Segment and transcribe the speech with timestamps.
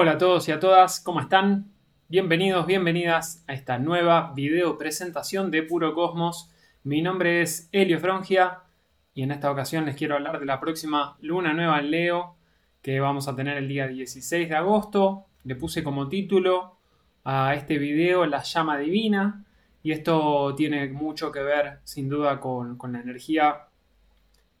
[0.00, 1.72] Hola a todos y a todas, ¿cómo están?
[2.06, 6.52] Bienvenidos, bienvenidas a esta nueva video presentación de Puro Cosmos.
[6.84, 8.60] Mi nombre es Helio Frongia
[9.12, 12.36] y en esta ocasión les quiero hablar de la próxima luna nueva en Leo
[12.80, 15.24] que vamos a tener el día 16 de agosto.
[15.42, 16.76] Le puse como título
[17.24, 19.46] a este video La llama divina
[19.82, 23.66] y esto tiene mucho que ver sin duda con, la energía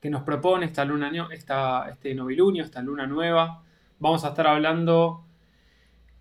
[0.00, 3.62] que nos propone esta luna, esta, este novilunio, esta luna nueva.
[4.00, 5.27] Vamos a estar hablando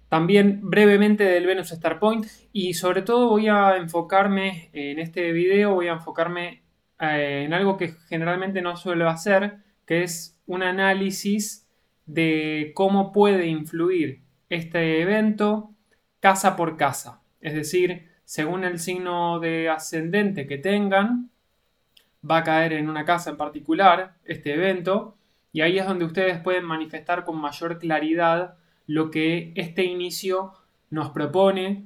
[0.09, 5.75] también brevemente del Venus Star Point y sobre todo voy a enfocarme en este video,
[5.75, 6.61] voy a enfocarme
[6.99, 11.67] eh, en algo que generalmente no suelo hacer, que es un análisis
[12.05, 15.71] de cómo puede influir este evento
[16.19, 17.21] casa por casa.
[17.41, 21.29] Es decir, según el signo de ascendente que tengan,
[22.29, 25.17] va a caer en una casa en particular este evento
[25.51, 28.55] y ahí es donde ustedes pueden manifestar con mayor claridad
[28.87, 30.53] lo que este inicio
[30.89, 31.83] nos propone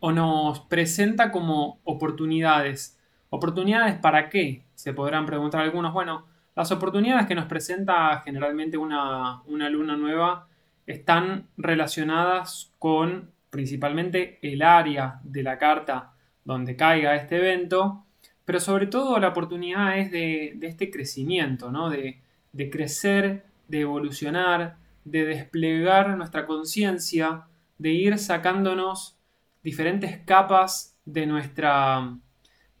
[0.00, 2.98] o nos presenta como oportunidades.
[3.30, 4.64] ¿Oportunidades para qué?
[4.74, 5.92] Se podrán preguntar algunos.
[5.92, 10.48] Bueno, las oportunidades que nos presenta generalmente una, luna nueva
[10.86, 16.12] están relacionadas con principalmente el área de la carta
[16.44, 18.04] donde caiga este evento,
[18.44, 21.90] pero sobre todo la oportunidad es de, este crecimiento, ¿no?
[21.90, 24.76] de, de crecer, de evolucionar,
[25.06, 27.44] de desplegar nuestra conciencia,
[27.78, 29.16] de ir sacándonos
[29.62, 32.18] diferentes capas de, nuestra,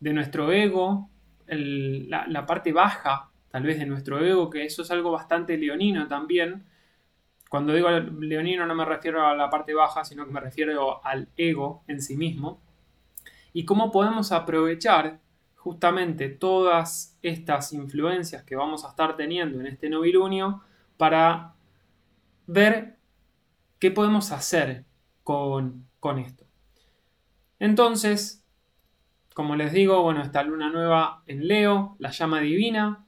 [0.00, 1.08] de nuestro ego,
[1.46, 6.66] la, parte baja tal vez de nuestro ego, que eso es algo bastante leonino también.
[7.48, 11.28] Cuando digo leonino no me refiero a la parte baja, sino que me refiero al
[11.36, 12.60] ego en sí mismo.
[13.52, 15.20] Y cómo podemos aprovechar
[15.54, 20.62] justamente todas estas influencias que vamos a estar teniendo en este novilunio
[20.96, 21.55] para
[22.46, 22.96] ver
[23.78, 24.84] qué podemos hacer
[25.22, 25.86] con,
[26.18, 26.44] esto.
[27.58, 28.44] Entonces,
[29.34, 33.04] como les digo, bueno, esta luna nueva en Leo, la llama divina,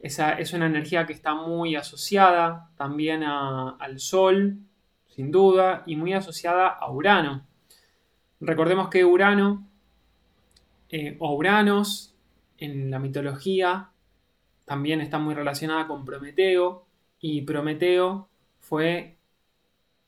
[0.00, 4.58] esa es una energía que está muy asociada también al Sol,
[5.06, 7.46] sin duda, y muy asociada a Urano.
[8.40, 9.68] Recordemos que Urano
[10.88, 12.16] eh, o Uranos
[12.58, 13.90] en la mitología
[14.64, 16.84] también está muy relacionada con Prometeo,
[17.26, 18.28] y Prometeo
[18.64, 19.18] fue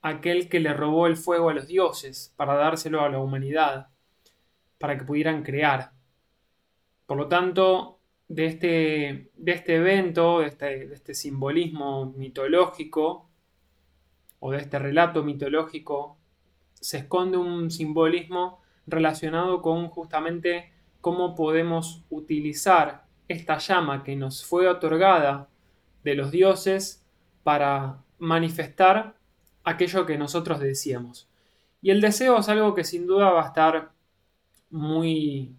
[0.01, 3.89] aquel que le robó el fuego a los dioses para dárselo a la humanidad,
[4.79, 5.93] para que pudieran crear.
[7.07, 13.29] Por lo tanto, de este, de este evento, de este, de este simbolismo mitológico,
[14.41, 16.19] o de este relato mitológico,
[16.75, 24.69] se esconde un simbolismo relacionado con justamente cómo podemos utilizar esta llama que nos fue
[24.69, 25.49] otorgada
[26.05, 27.05] de los dioses
[27.43, 29.15] para manifestar
[29.65, 31.29] aquello que nosotros decíamos.
[31.83, 33.91] Y el deseo es algo que sin duda va a estar
[34.71, 35.55] muy,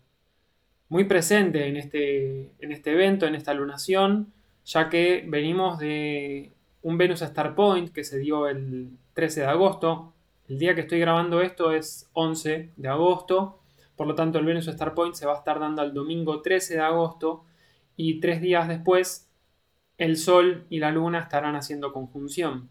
[0.90, 4.34] muy presente en este, en este evento, en esta lunación,
[4.66, 6.52] ya que venimos de
[6.82, 10.14] un Venus Star Point que se dio el 13 de agosto.
[10.48, 13.60] El día que estoy grabando esto es 11 de agosto,
[13.96, 16.76] por lo tanto el Venus Star Point se va a estar dando el domingo 13
[16.76, 17.44] de agosto
[17.96, 19.27] y tres días después
[19.98, 22.70] el Sol y la Luna estarán haciendo conjunción.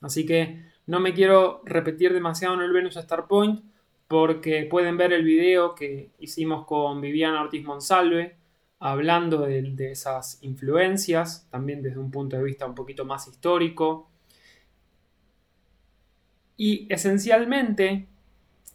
[0.00, 3.62] Así que no me quiero repetir demasiado en el Venus Star Point
[4.08, 8.36] porque pueden ver el video que hicimos con Viviana Ortiz Monsalve
[8.80, 14.10] hablando de, de esas influencias, también desde un punto de vista un poquito más histórico.
[16.56, 18.08] Y esencialmente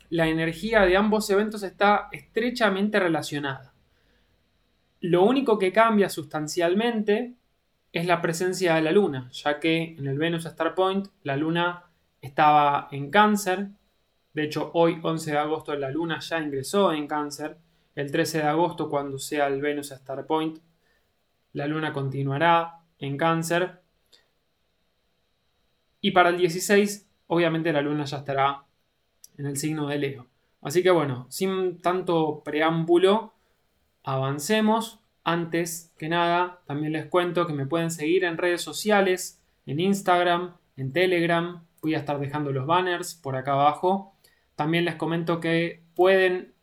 [0.10, 3.74] la energía de ambos eventos está estrechamente relacionada.
[5.02, 7.34] Lo único que cambia sustancialmente
[7.96, 11.86] es la presencia de la Luna, ya que en el Venus Star Point la Luna
[12.22, 13.70] estaba en cáncer,
[14.34, 17.58] de hecho hoy 11 de agosto la Luna ya ingresó en cáncer,
[17.96, 20.60] el 13 de agosto cuando sea el Venus Star Point
[21.54, 23.80] la Luna continuará en cáncer.
[26.02, 28.66] Y para el 16 obviamente la Luna ya estará
[29.38, 30.28] en el signo de Leo.
[30.62, 33.36] Así que bueno, sin tanto preámbulo,
[34.04, 39.80] avancemos antes que nada, también les cuento que me pueden seguir en redes sociales, en
[39.80, 41.66] Instagram, en Telegram.
[41.82, 44.14] Voy a estar dejando los banners por acá abajo.
[44.56, 46.54] También les comento que pueden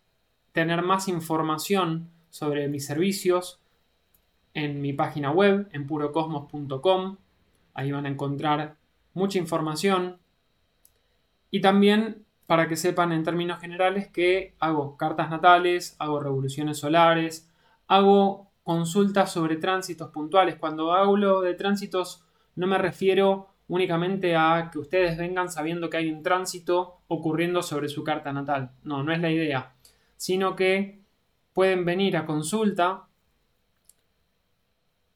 [0.52, 3.60] tener más información sobre mis servicios
[4.54, 7.16] en mi página web, en purocosmos.com.
[7.74, 8.76] Ahí van a encontrar
[9.12, 10.18] mucha información.
[11.50, 17.50] Y también para que sepan en términos generales que hago cartas natales, hago revoluciones solares,
[17.88, 20.56] hago consultas sobre tránsitos puntuales.
[20.56, 22.24] Cuando hablo de tránsitos
[22.54, 27.88] no me refiero únicamente a que ustedes vengan sabiendo que hay un tránsito ocurriendo sobre
[27.88, 28.72] su carta natal.
[28.82, 29.74] No, no es la idea,
[30.16, 31.00] sino que
[31.54, 33.04] pueden venir a consulta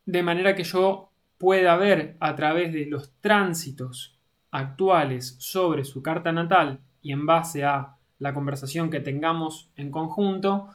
[0.06, 4.19] de manera que yo pueda ver a través de los tránsitos
[4.50, 10.70] actuales sobre su carta natal y en base a la conversación que tengamos en conjunto,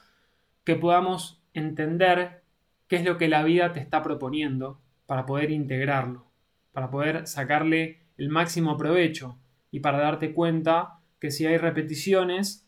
[0.64, 2.41] que podamos entender
[2.92, 6.26] qué es lo que la vida te está proponiendo para poder integrarlo,
[6.74, 9.38] para poder sacarle el máximo provecho
[9.72, 12.68] y para darte cuenta que si hay repeticiones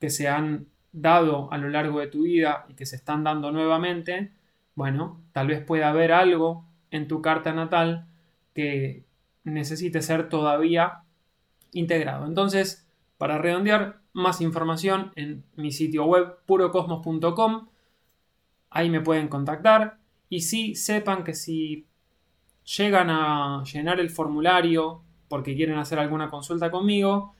[0.00, 3.52] que se han dado a lo largo de tu vida y que se están dando
[3.52, 4.32] nuevamente,
[4.76, 8.06] bueno, tal vez pueda haber algo en tu carta natal
[8.54, 9.04] que
[9.44, 11.02] necesite ser todavía
[11.72, 12.24] integrado.
[12.24, 12.88] Entonces,
[13.18, 17.68] para redondear, más información en mi sitio web purocosmos.com.
[18.72, 19.98] Ahí me pueden contactar.
[20.28, 21.86] Y sí, sepan que si
[22.76, 27.34] llegan a llenar el formulario porque quieren hacer alguna consulta conmigo,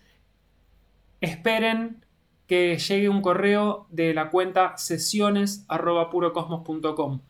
[1.20, 2.04] esperen
[2.46, 7.20] que llegue un correo de la cuenta sesiones.purocosmos.com.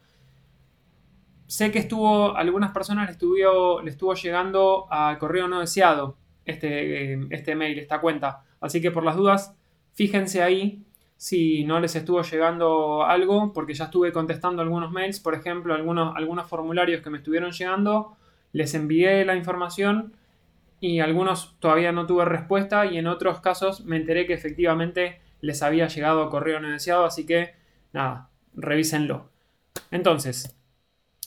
[1.46, 7.14] Sé que estuvo, algunas personas le estuvo, le estuvo llegando al correo no deseado este,
[7.34, 8.44] este mail, esta cuenta.
[8.60, 9.54] Así que por las dudas,
[9.92, 10.82] fíjense ahí
[11.22, 16.16] si no les estuvo llegando algo, porque ya estuve contestando algunos mails, por ejemplo, algunos,
[16.16, 18.16] algunos formularios que me estuvieron llegando,
[18.50, 20.16] les envié la información
[20.80, 25.62] y algunos todavía no tuve respuesta y en otros casos me enteré que efectivamente les
[25.62, 27.54] había llegado correo no deseado, así que
[27.92, 29.30] nada, revísenlo.
[29.92, 30.56] Entonces,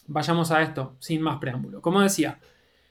[0.07, 1.81] vayamos a esto sin más preámbulo.
[1.81, 2.39] Como decía,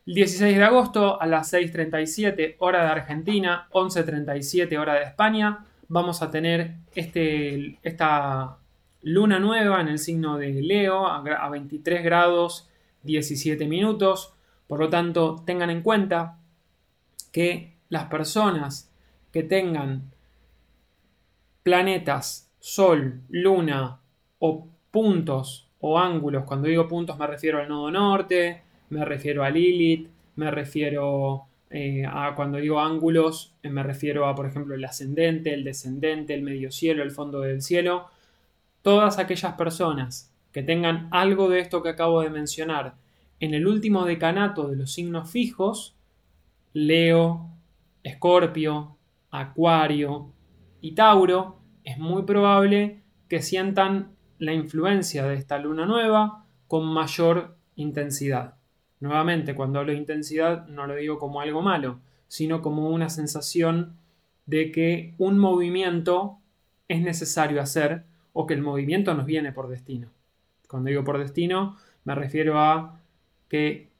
[0.06, 6.22] el 16 de agosto a las 6.37 hora de Argentina, 11.37 hora de España, vamos
[6.22, 8.58] a tener este, esta
[9.02, 12.68] luna nueva en el signo de Leo a 23 grados
[13.04, 14.34] 17 minutos.
[14.66, 16.40] Por lo tanto, tengan en cuenta
[17.30, 18.92] que las personas
[19.30, 20.10] que tengan
[21.62, 24.00] planetas, sol, luna
[24.40, 29.50] o puntos o ángulos, cuando digo puntos me refiero al nodo norte, me refiero a
[29.50, 34.84] Lilith, me refiero eh, a cuando digo ángulos, eh, me refiero a, por ejemplo, el
[34.84, 38.06] ascendente, el descendente, el medio cielo, el fondo del cielo.
[38.80, 42.94] Todas aquellas personas que tengan algo de esto que acabo de mencionar
[43.40, 45.96] en el último decanato de los signos fijos,
[46.74, 47.50] Leo,
[48.04, 48.96] Escorpio,
[49.32, 50.30] Acuario
[50.80, 57.56] y Tauro, es muy probable que sientan la influencia de esta luna nueva con mayor
[57.74, 58.54] intensidad.
[59.04, 63.98] Nuevamente, cuando hablo de intensidad no lo digo como algo malo, sino como una sensación
[64.46, 66.38] de que un movimiento
[66.88, 70.08] es necesario hacer o que el movimiento nos viene por destino.
[70.68, 72.98] Cuando digo por destino, me refiero a
[73.50, 73.90] que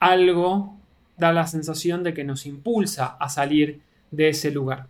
[0.00, 0.78] algo
[1.18, 4.86] da la sensación de que nos impulsa a salir de ese lugar.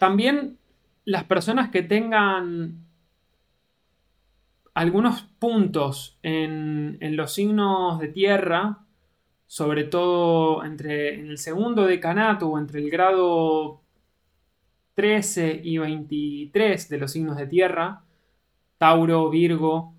[0.00, 0.58] También
[1.04, 2.84] las personas que tengan
[4.76, 8.80] algunos puntos en, los signos de tierra,
[9.46, 13.80] sobre todo entre en el segundo decanato o entre el grado
[14.92, 18.02] 13 y 23 de los signos de tierra,
[18.76, 19.94] Tauro, Virgo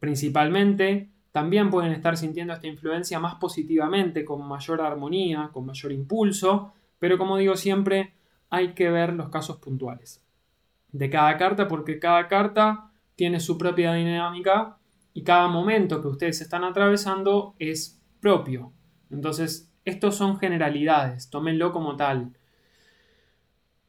[0.00, 6.72] principalmente, también pueden estar sintiendo esta influencia más positivamente, con mayor armonía, con mayor impulso,
[6.98, 8.12] pero como digo siempre,
[8.48, 10.20] hay que ver los casos puntuales
[10.90, 12.89] de cada carta porque cada carta
[13.20, 14.78] tiene su propia dinámica
[15.12, 18.72] y cada momento que ustedes están atravesando es propio.
[19.10, 22.32] Entonces, estos son generalidades, tómenlo como tal.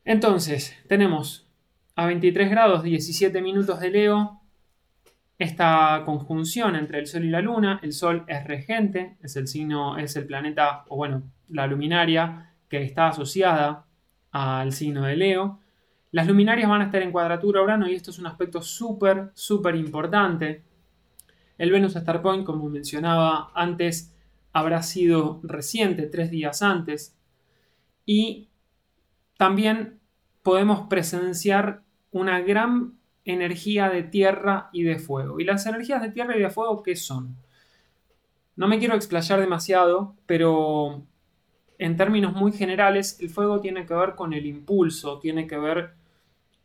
[0.04, 1.48] Entonces, tenemos
[1.96, 4.42] a 23 grados 17 minutos de Leo
[5.40, 7.80] esta conjunción entre el Sol y la Luna.
[7.84, 12.84] El Sol es regente, es el signo, es el planeta, o bueno, la luminaria que
[12.84, 13.86] está asociada
[14.32, 15.61] al signo de Leo.
[16.12, 19.76] Las luminarias van a estar en cuadratura Urano y esto es un aspecto súper, súper
[19.76, 20.64] importante.
[21.58, 24.14] El Venus Star Point, como mencionaba antes,
[24.52, 27.18] habrá sido reciente, tres días antes.
[28.06, 28.50] Y
[29.38, 30.02] también
[30.44, 35.40] podemos presenciar una gran energía de tierra y de fuego.
[35.40, 37.38] ¿Y las energías de tierra y de fuego qué son?
[38.58, 41.06] No me quiero explayar demasiado, pero
[41.78, 46.01] en términos muy generales, el fuego tiene que ver con el impulso, tiene que ver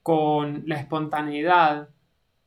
[0.07, 1.89] con la espontaneidad,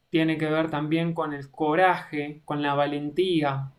[0.10, 3.74] tiene que ver también con el coraje, con la valentía,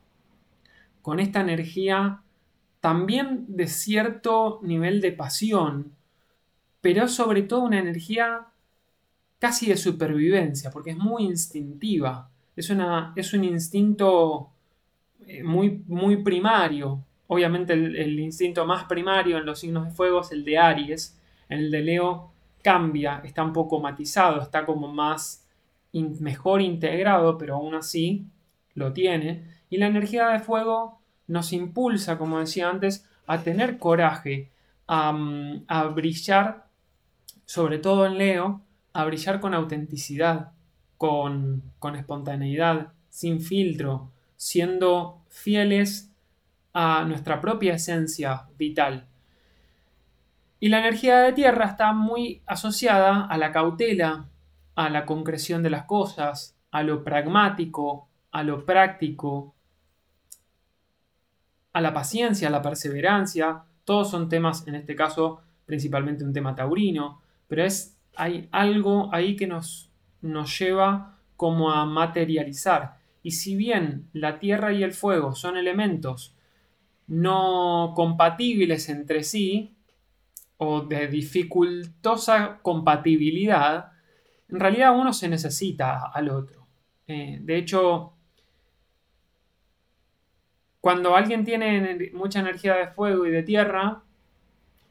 [1.00, 2.20] con esta energía
[2.80, 5.94] también de cierto nivel de pasión,
[6.82, 8.48] pero sobre todo una energía
[9.38, 14.50] casi de supervivencia, porque es muy instintiva, es, una, es un instinto
[15.26, 17.02] eh, muy, muy primario.
[17.28, 21.18] Obviamente el, instinto más primario en los signos de fuego es el de Aries.
[21.48, 22.29] En el de Leo
[22.62, 25.46] cambia, está un poco matizado, está como más
[25.92, 28.26] mejor integrado, pero aún así
[28.74, 29.44] lo tiene.
[29.70, 34.50] Y la energía de fuego nos impulsa, como decía antes, a tener coraje,
[34.86, 36.66] a, mm, a brillar,
[37.44, 38.60] sobre todo en Leo,
[38.92, 40.52] a brillar con autenticidad,
[40.96, 46.10] con, con espontaneidad, sin filtro, siendo fieles
[46.72, 49.06] a nuestra propia esencia vital.
[50.60, 54.28] Y la energía de tierra está muy asociada a la cautela,
[54.74, 59.54] a la concreción de las cosas, a lo pragmático, a lo práctico,
[61.72, 63.64] a la paciencia, a la perseverancia.
[63.84, 69.36] Todos son temas, en este caso, principalmente un tema taurino, pero es, hay algo ahí
[69.36, 69.90] que nos,
[70.20, 72.98] nos lleva como a materializar.
[73.22, 76.36] Y si bien la tierra y el fuego son elementos
[77.06, 79.74] no compatibles entre sí,
[80.62, 83.92] o de dificultosa compatibilidad,
[84.48, 86.66] en realidad uno se necesita al otro.
[87.06, 88.12] Eh, de hecho,
[90.82, 94.02] cuando alguien tiene mucha energía de fuego y de tierra,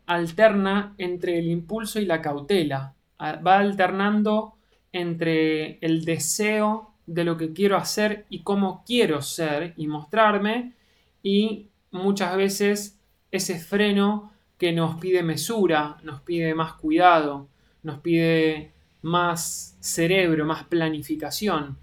[0.08, 2.96] alterna entre el impulso y la cautela.
[3.22, 4.56] Va alternando
[4.92, 10.74] entre el deseo de lo que quiero hacer y cómo quiero ser y mostrarme
[11.22, 13.00] y muchas veces
[13.30, 17.48] ese freno que nos pide mesura, nos pide más cuidado,
[17.82, 21.78] nos pide más cerebro, más planificación.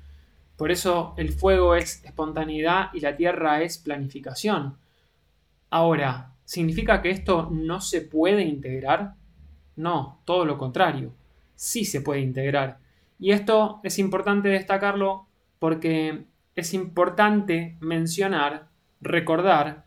[0.56, 4.76] Por eso el fuego es espontaneidad y la tierra es planificación.
[5.70, 9.14] Ahora, ¿significa que esto no se puede integrar?
[9.74, 11.14] No, todo lo contrario.
[11.54, 12.78] Sí se puede integrar.
[13.18, 15.26] Y esto es importante destacarlo
[15.58, 18.68] porque es importante mencionar,
[19.00, 19.86] recordar,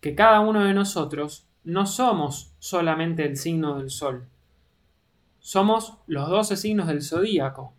[0.00, 4.26] que cada uno de nosotros no somos solamente el signo del Sol.
[5.40, 7.72] Somos los 12 signos del zodíaco,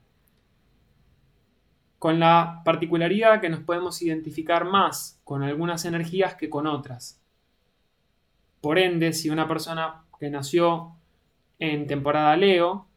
[1.99, 7.21] con la particularidad que nos podemos identificar más con algunas energías que con otras.
[8.61, 10.95] Por ende, si una persona que nació
[11.59, 12.87] en temporada Leo,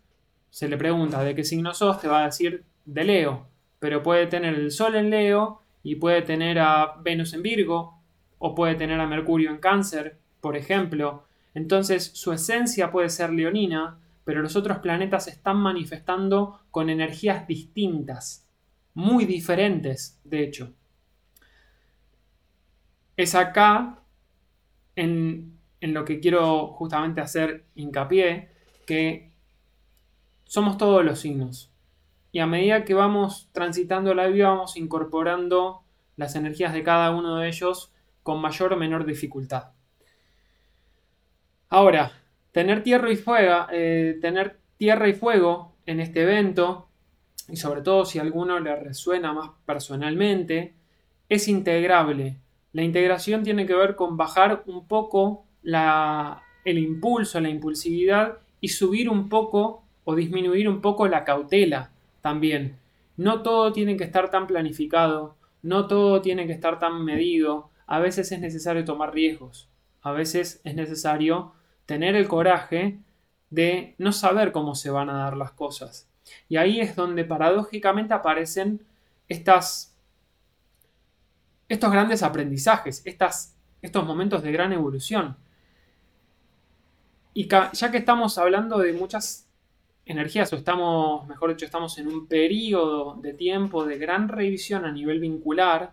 [0.51, 3.47] se le pregunta de qué signo sos, te va a decir de Leo,
[3.79, 8.01] pero puede tener el Sol en Leo y puede tener a Venus en Virgo,
[8.39, 11.25] o puede tener a Mercurio en Cáncer, por ejemplo.
[11.55, 18.49] Entonces su esencia puede ser leonina, pero los otros planetas están manifestando con energías distintas,
[18.95, 20.73] muy diferentes, de hecho.
[23.17, 23.99] Es acá,
[24.95, 28.49] en, en lo que quiero justamente hacer hincapié,
[28.87, 29.33] que
[30.45, 31.73] somos todos los signos.
[32.31, 35.83] Y a medida que vamos transitando la vida, vamos incorporando
[36.15, 39.73] las energías de cada uno de ellos con mayor o menor dificultad.
[41.69, 42.13] Ahora,
[42.53, 46.89] tener tierra y fuego, eh, tener tierra y fuego en este evento,
[47.49, 50.75] y sobre todo si a alguno le resuena más personalmente,
[51.29, 52.39] es integrable.
[52.73, 59.09] La integración tiene que ver con bajar un poco el impulso, la impulsividad y subir
[59.09, 62.79] un poco o disminuir un poco la cautela también.
[63.17, 67.71] No todo tiene que estar tan planificado, no todo tiene que estar tan medido.
[67.87, 69.69] A veces es necesario tomar riesgos,
[70.03, 71.53] a veces es necesario
[71.87, 72.99] tener el coraje
[73.51, 76.09] de no saber cómo se van a dar las cosas.
[76.49, 78.85] Y ahí es donde paradójicamente aparecen
[79.29, 79.97] estas,
[81.69, 85.37] estos grandes aprendizajes, estas, estos momentos de gran evolución.
[87.33, 89.49] Y ya que estamos hablando de muchas
[90.05, 94.93] energías, o estamos, mejor dicho, estamos en un periodo de tiempo de gran revisión a
[94.93, 95.93] nivel vincular,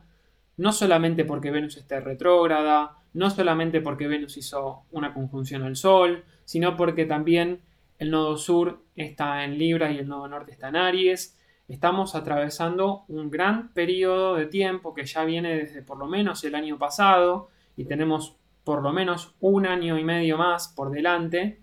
[0.58, 6.24] no solamente porque Venus esté retrógrada, no solamente porque Venus hizo una conjunción al Sol,
[6.46, 7.62] sino porque también
[8.00, 11.40] el nodo sur está en Libra y el nodo norte está en Aries.
[11.68, 16.56] Estamos atravesando un gran periodo de tiempo que ya viene desde por lo menos el
[16.56, 21.62] año pasado y tenemos por lo menos un año y medio más por delante.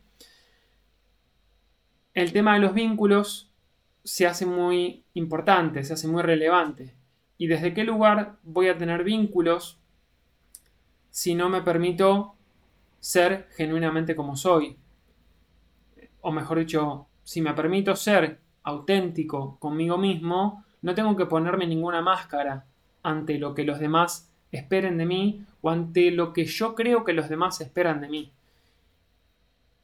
[2.15, 3.53] El tema de los vínculos
[4.05, 6.95] se hace muy importante, se hace muy relevante.
[7.37, 9.81] ¿Y desde qué lugar voy a tener vínculos
[11.11, 12.35] si no me permito
[13.01, 14.77] ser genuinamente como soy.
[16.21, 22.03] O mejor dicho, si me permito ser auténtico conmigo mismo, no tengo que ponerme ninguna
[22.03, 22.67] máscara
[23.03, 27.13] ante lo que los demás esperen de mí o ante lo que yo creo que
[27.13, 28.33] los demás esperan de mí.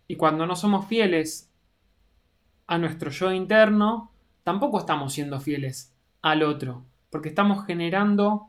[0.08, 1.50] Y cuando no somos fieles
[2.66, 4.10] a nuestro yo interno,
[4.44, 5.92] tampoco estamos siendo fieles
[6.22, 8.48] al otro, porque estamos generando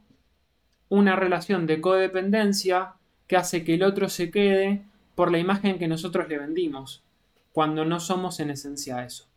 [0.90, 2.94] una relación de codependencia
[3.28, 4.84] que hace que el otro se quede
[5.16, 7.04] por la imagen que nosotros le vendimos,
[7.52, 9.28] cuando no somos en esencia eso.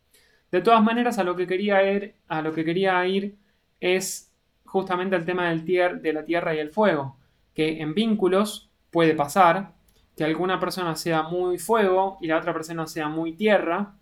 [0.50, 3.36] De todas maneras, a lo que quería ir, a lo que quería ir
[3.80, 4.30] es
[4.64, 7.16] justamente el tema del de la tierra y el fuego,
[7.54, 9.72] que en vínculos puede pasar
[10.16, 13.94] que alguna persona sea muy fuego y la otra persona sea muy tierra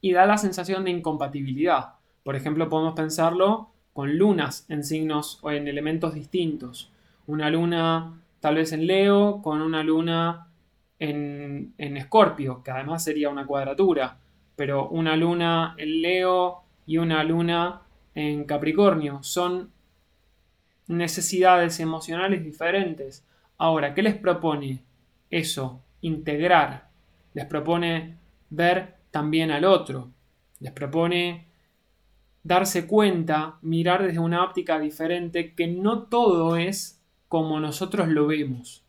[0.00, 1.94] y da la sensación de incompatibilidad.
[2.22, 6.92] Por ejemplo, podemos pensarlo con lunas en signos o en elementos distintos.
[7.26, 10.48] Una luna tal vez en Leo con una luna
[10.98, 14.18] en, en Escorpio, que además sería una cuadratura,
[14.56, 17.80] pero una luna en Leo y una luna
[18.14, 19.70] en Capricornio son
[20.86, 23.24] necesidades emocionales diferentes.
[23.56, 24.82] Ahora, ¿qué les propone
[25.30, 25.80] eso?
[26.00, 26.88] Integrar.
[27.32, 28.16] Les propone
[28.50, 30.10] ver también al otro.
[30.60, 31.46] Les propone
[32.44, 38.84] darse cuenta, mirar desde una óptica diferente, que no todo es como nosotros lo vemos,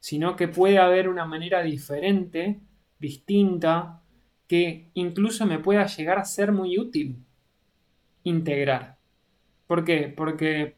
[0.00, 2.60] sino que puede haber una manera diferente,
[2.98, 4.02] distinta,
[4.46, 7.24] que incluso me pueda llegar a ser muy útil
[8.24, 8.98] integrar.
[9.66, 10.12] ¿Por qué?
[10.14, 10.76] Porque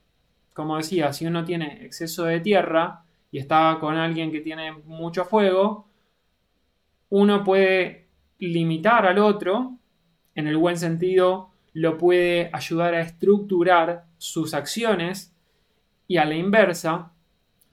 [0.59, 5.25] como decía, si uno tiene exceso de tierra y está con alguien que tiene mucho
[5.25, 5.87] fuego,
[7.11, 8.09] uno puede
[8.39, 9.79] limitar al otro,
[10.35, 15.35] en el buen sentido, lo puede ayudar a estructurar sus acciones
[16.07, 17.13] y a la inversa,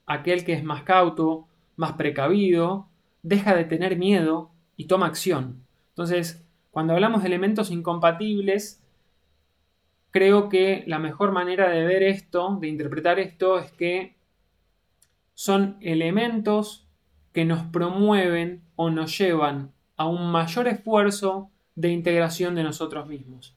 [0.05, 2.87] aquel que es más cauto, más precavido,
[3.23, 5.63] deja de tener miedo y toma acción.
[5.89, 8.83] Entonces, cuando hablamos de elementos incompatibles,
[10.11, 14.15] creo que la mejor manera de ver esto, de interpretar esto, es que
[15.33, 16.87] son elementos
[17.33, 23.54] que nos promueven o nos llevan a un mayor esfuerzo de integración de nosotros mismos.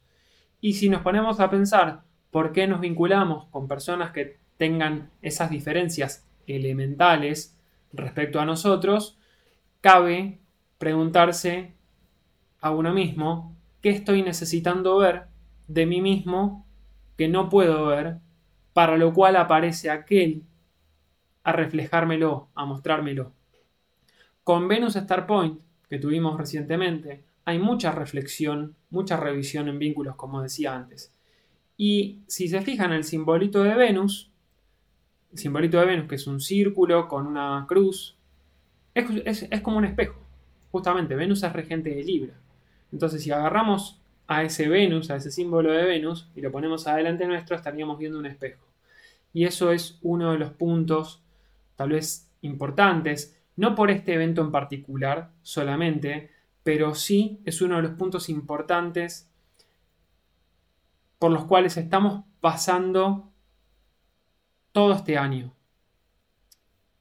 [0.61, 5.51] Y si nos ponemos a pensar por qué nos vinculamos con personas que tengan esas
[5.51, 7.57] diferencias elementales
[7.93, 9.19] respecto a nosotros,
[9.81, 10.39] cabe
[10.79, 11.75] preguntarse
[12.61, 15.27] a uno mismo qué estoy necesitando ver
[15.69, 16.67] de mí mismo
[17.17, 18.19] que no puedo ver,
[18.73, 20.45] para lo cual aparece aquel
[21.43, 23.33] a reflejármelo, a mostrármelo.
[24.45, 30.43] Con Venus Star Point, que tuvimos recientemente, hay mucha reflexión, mucha revisión en vínculos, como
[30.43, 31.15] decía antes.
[31.79, 34.31] Y si se fijan el simbolito de Venus,
[35.33, 38.19] el simbolito de Venus, que es un círculo con una cruz,
[38.93, 40.21] es, es como un espejo.
[40.71, 42.35] Justamente, Venus es regente de Libra.
[42.93, 47.27] Entonces, si agarramos a ese Venus, a ese símbolo de Venus, y lo ponemos adelante
[47.27, 48.67] nuestro, estaríamos viendo un espejo.
[49.33, 51.23] Y eso es uno de los puntos
[51.77, 56.37] tal vez importantes, no por este evento en particular solamente,
[56.69, 59.27] pero sí es uno de los puntos importantes
[61.19, 63.33] por los cuales estamos pasando
[64.73, 65.55] todo este año.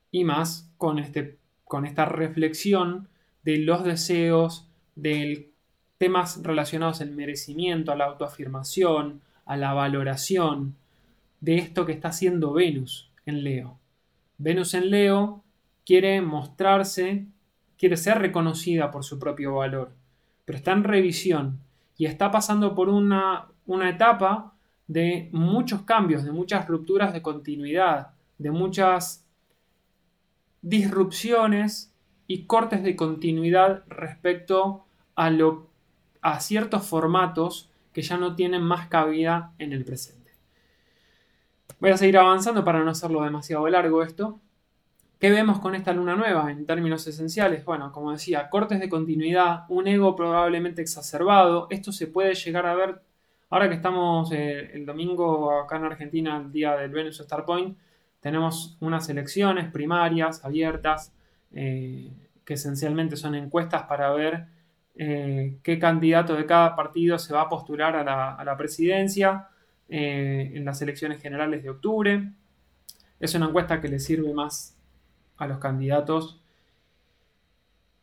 [0.09, 3.09] Y más con, este, con esta reflexión
[3.43, 5.51] de los deseos, del
[5.97, 10.77] temas relacionados al merecimiento, a la autoafirmación, a la valoración
[11.41, 13.77] de esto que está haciendo Venus en Leo.
[14.37, 15.43] Venus en Leo
[15.85, 17.27] quiere mostrarse,
[17.77, 19.91] quiere ser reconocida por su propio valor,
[20.45, 21.59] pero está en revisión
[21.97, 24.53] y está pasando por una, una etapa
[24.87, 29.25] de muchos cambios, de muchas rupturas de continuidad, de muchas
[30.61, 31.93] disrupciones
[32.27, 34.85] y cortes de continuidad respecto
[35.15, 35.67] a lo
[36.21, 40.31] a ciertos formatos que ya no tienen más cabida en el presente.
[41.79, 44.39] Voy a seguir avanzando para no hacerlo demasiado largo esto.
[45.19, 47.65] ¿Qué vemos con esta luna nueva en términos esenciales?
[47.65, 51.67] Bueno, como decía, cortes de continuidad, un ego probablemente exacerbado.
[51.71, 53.01] Esto se puede llegar a ver
[53.49, 57.77] ahora que estamos eh, el domingo acá en Argentina, el día del Venus Star Point.
[58.19, 61.13] Tenemos unas elecciones primarias abiertas
[61.51, 62.11] eh,
[62.45, 64.45] que esencialmente son encuestas para ver
[64.95, 68.03] eh, qué candidato de cada partido se va a postular a
[68.43, 69.49] la, presidencia
[69.89, 72.31] eh, en las elecciones generales de octubre.
[73.19, 74.76] Es una encuesta que le sirve más
[75.37, 76.39] a los candidatos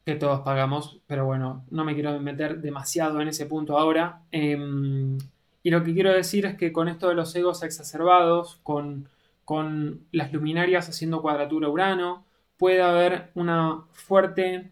[0.05, 4.21] que todos pagamos, pero bueno, no me quiero meter demasiado en ese punto ahora.
[4.31, 5.17] Em,
[5.63, 9.09] y lo que quiero decir es que con esto de los egos exacerbados, con,
[9.45, 12.25] con las luminarias haciendo cuadratura Urano,
[12.59, 14.71] puede haber una fuerte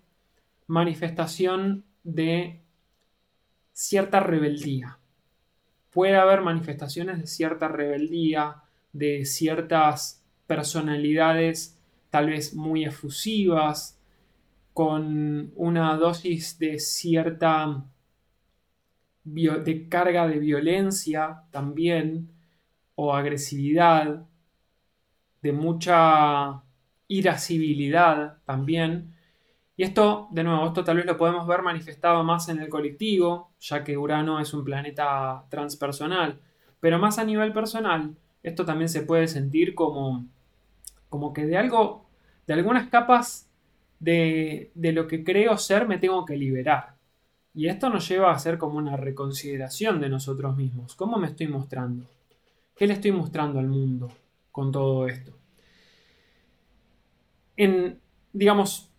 [0.67, 2.61] manifestación de
[3.73, 4.99] cierta rebeldía.
[5.91, 8.57] Puede haber manifestaciones de cierta rebeldía,
[8.93, 11.79] de ciertas personalidades
[12.13, 13.99] tal vez muy efusivas,
[14.75, 17.87] con una dosis de cierta
[19.25, 22.29] de carga de violencia también,
[22.95, 24.27] o agresividad,
[25.41, 26.63] de mucha
[27.09, 29.15] irascibilidad también.
[29.75, 33.53] Y esto, de nuevo, esto tal vez lo podemos ver manifestado más en el colectivo,
[33.59, 36.41] ya que Urano es un planeta transpersonal.
[36.79, 40.27] Pero más a nivel personal, esto también se puede sentir como,
[41.13, 42.07] como que de algo,
[42.47, 43.51] de algunas capas
[44.01, 46.97] de, de lo que creo ser me tengo que liberar.
[47.53, 50.95] Y esto nos lleva a hacer como una reconsideración de nosotros mismos.
[50.95, 52.07] ¿Cómo me estoy mostrando?
[52.75, 54.11] ¿Qué le estoy mostrando al mundo
[54.51, 55.33] con todo esto?
[57.59, 58.01] En,
[58.33, 58.91] digamos,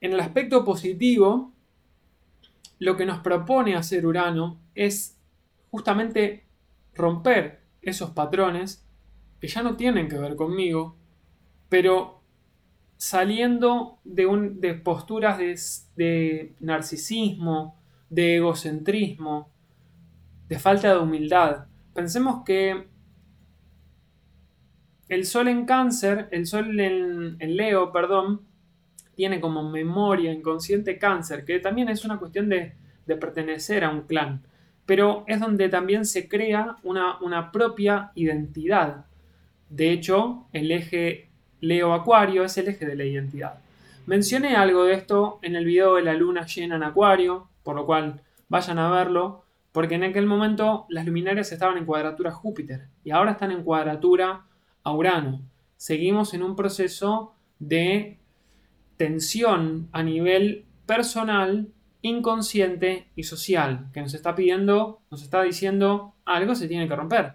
[0.00, 1.52] en el aspecto positivo,
[2.78, 5.18] lo que nos propone hacer Urano es
[5.72, 6.44] justamente
[6.94, 8.86] romper esos patrones
[9.40, 10.97] que ya no tienen que ver conmigo,
[11.68, 12.22] pero
[12.96, 15.58] saliendo de, posturas de,
[15.96, 17.78] de narcisismo,
[18.10, 19.50] de egocentrismo,
[20.48, 21.66] de falta de humildad.
[21.94, 22.88] Pensemos que
[25.08, 28.42] el sol en cáncer, el sol en, Leo, perdón,
[29.14, 32.74] tiene como memoria inconsciente cáncer, que también es una cuestión de,
[33.06, 34.42] pertenecer a un clan,
[34.84, 39.06] pero es donde también se crea una, una propia identidad.
[39.70, 41.27] De hecho, el eje
[41.60, 43.60] Leo-Acuario es el eje de la identidad.
[44.06, 47.84] Mencioné algo de esto en el video de la luna llena en Acuario, por lo
[47.84, 53.10] cual vayan a verlo, porque en aquel momento las luminarias estaban en cuadratura Júpiter y
[53.10, 54.46] ahora están en cuadratura
[54.82, 55.42] a Urano.
[55.76, 58.18] Seguimos en un proceso de
[58.96, 61.68] tensión a nivel personal,
[62.00, 67.34] inconsciente y social, que nos está pidiendo, nos está diciendo algo se tiene que romper.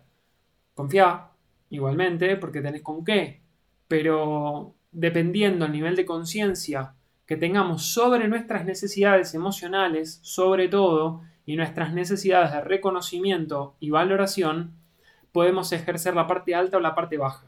[0.73, 1.29] Confía,
[1.69, 3.42] igualmente, porque tenés con qué,
[3.87, 6.93] pero dependiendo del nivel de conciencia
[7.25, 14.73] que tengamos sobre nuestras necesidades emocionales, sobre todo, y nuestras necesidades de reconocimiento y valoración,
[15.31, 17.45] podemos ejercer la parte alta o la parte baja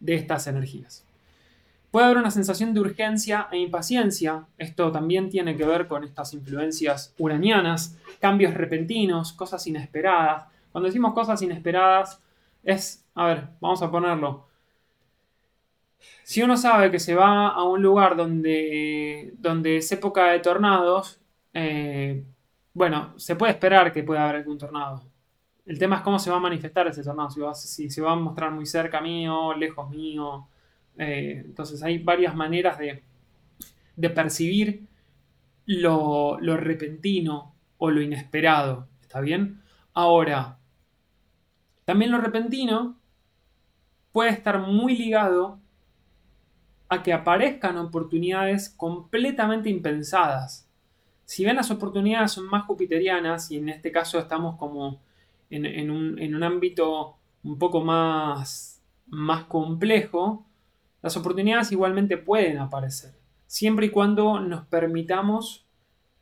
[0.00, 1.06] de estas energías.
[1.92, 4.46] Puede haber una sensación de urgencia e impaciencia.
[4.56, 10.46] Esto también tiene que ver con estas influencias uranianas, cambios repentinos, cosas inesperadas.
[10.72, 12.20] Cuando decimos cosas inesperadas,
[12.64, 14.46] es, a ver, vamos a ponerlo.
[16.24, 21.20] Si uno sabe que se va a un lugar donde, donde es época de tornados,
[21.52, 22.24] eh,
[22.74, 25.02] bueno, se puede esperar que pueda haber algún tornado.
[25.66, 28.52] El tema es cómo se va a manifestar ese tornado, si, se va a mostrar
[28.52, 30.48] muy cerca mío, lejos mío.
[30.98, 33.02] Eh, entonces hay varias maneras de,
[34.10, 34.86] percibir
[35.66, 38.88] lo, lo repentino o lo inesperado.
[39.02, 39.60] ¿Está bien?
[39.94, 40.58] Ahora,
[41.84, 42.96] también lo repentino
[44.12, 45.61] puede estar muy ligado
[46.92, 50.68] a que aparezcan oportunidades completamente impensadas.
[51.24, 55.00] Si bien las oportunidades son más jupiterianas, y en este caso estamos como
[55.48, 60.44] en, un, ámbito un poco más, más complejo,
[61.00, 63.14] las oportunidades igualmente pueden aparecer,
[63.46, 65.66] siempre y cuando nos permitamos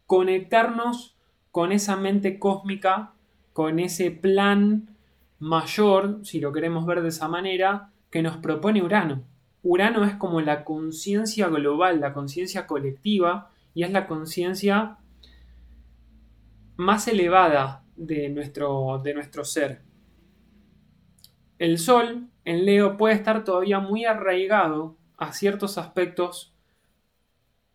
[0.06, 1.16] conectarnos
[1.50, 3.12] con esa mente cósmica,
[3.52, 4.96] con ese plan
[5.40, 9.29] mayor, si lo queremos ver de esa manera, que nos propone Urano.
[9.62, 14.98] Urano es como la conciencia global, la conciencia colectiva, y es la conciencia
[16.76, 19.82] más elevada de nuestro, de nuestro ser.
[21.58, 26.54] El Sol en Leo puede estar todavía muy arraigado a ciertos aspectos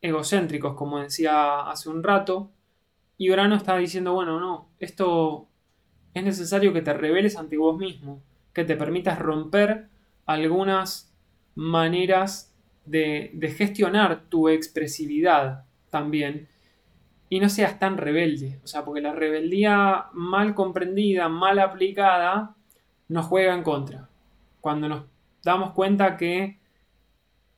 [0.01, 2.51] egocéntricos, como decía hace un rato,
[3.17, 5.47] y Urano está diciendo, bueno, no, esto
[6.13, 8.21] es necesario que te reveles ante vos mismo,
[8.53, 9.89] que te permitas romper
[10.25, 11.04] algunas
[11.55, 12.53] maneras
[12.85, 16.47] de, gestionar tu expresividad también
[17.29, 18.59] y no seas tan rebelde.
[18.63, 22.55] O sea, porque la rebeldía mal comprendida, mal aplicada,
[23.07, 24.09] nos juega en contra.
[24.61, 25.05] Cuando nos
[25.43, 26.59] damos cuenta que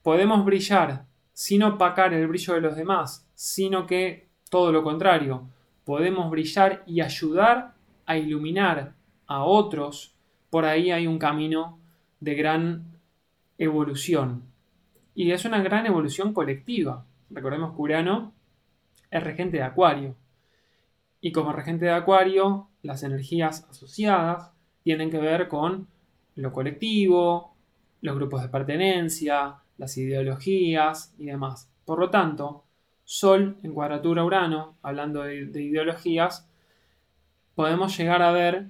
[0.03, 5.47] podemos brillar sin opacar el brillo de los demás, sino que todo lo contrario,
[5.83, 7.73] podemos brillar y ayudar
[8.05, 8.93] a iluminar
[9.27, 10.15] a otros,
[10.49, 11.79] por ahí hay un camino
[12.19, 12.96] de gran
[13.58, 14.43] evolución.
[15.15, 17.06] Y es una gran evolución colectiva.
[17.30, 18.34] Recordemos que Urano
[19.10, 20.15] es regente de Acuario.
[21.22, 24.52] Y como regente de Acuario, las energías asociadas
[24.84, 25.88] tienen que ver con
[26.36, 27.56] lo colectivo,
[28.02, 31.70] los grupos de pertenencia, las ideologías y demás.
[31.86, 32.63] Por lo tanto,
[33.04, 36.48] Sol en cuadratura Urano, hablando de, de ideologías,
[37.56, 38.67] podemos llegar a ver,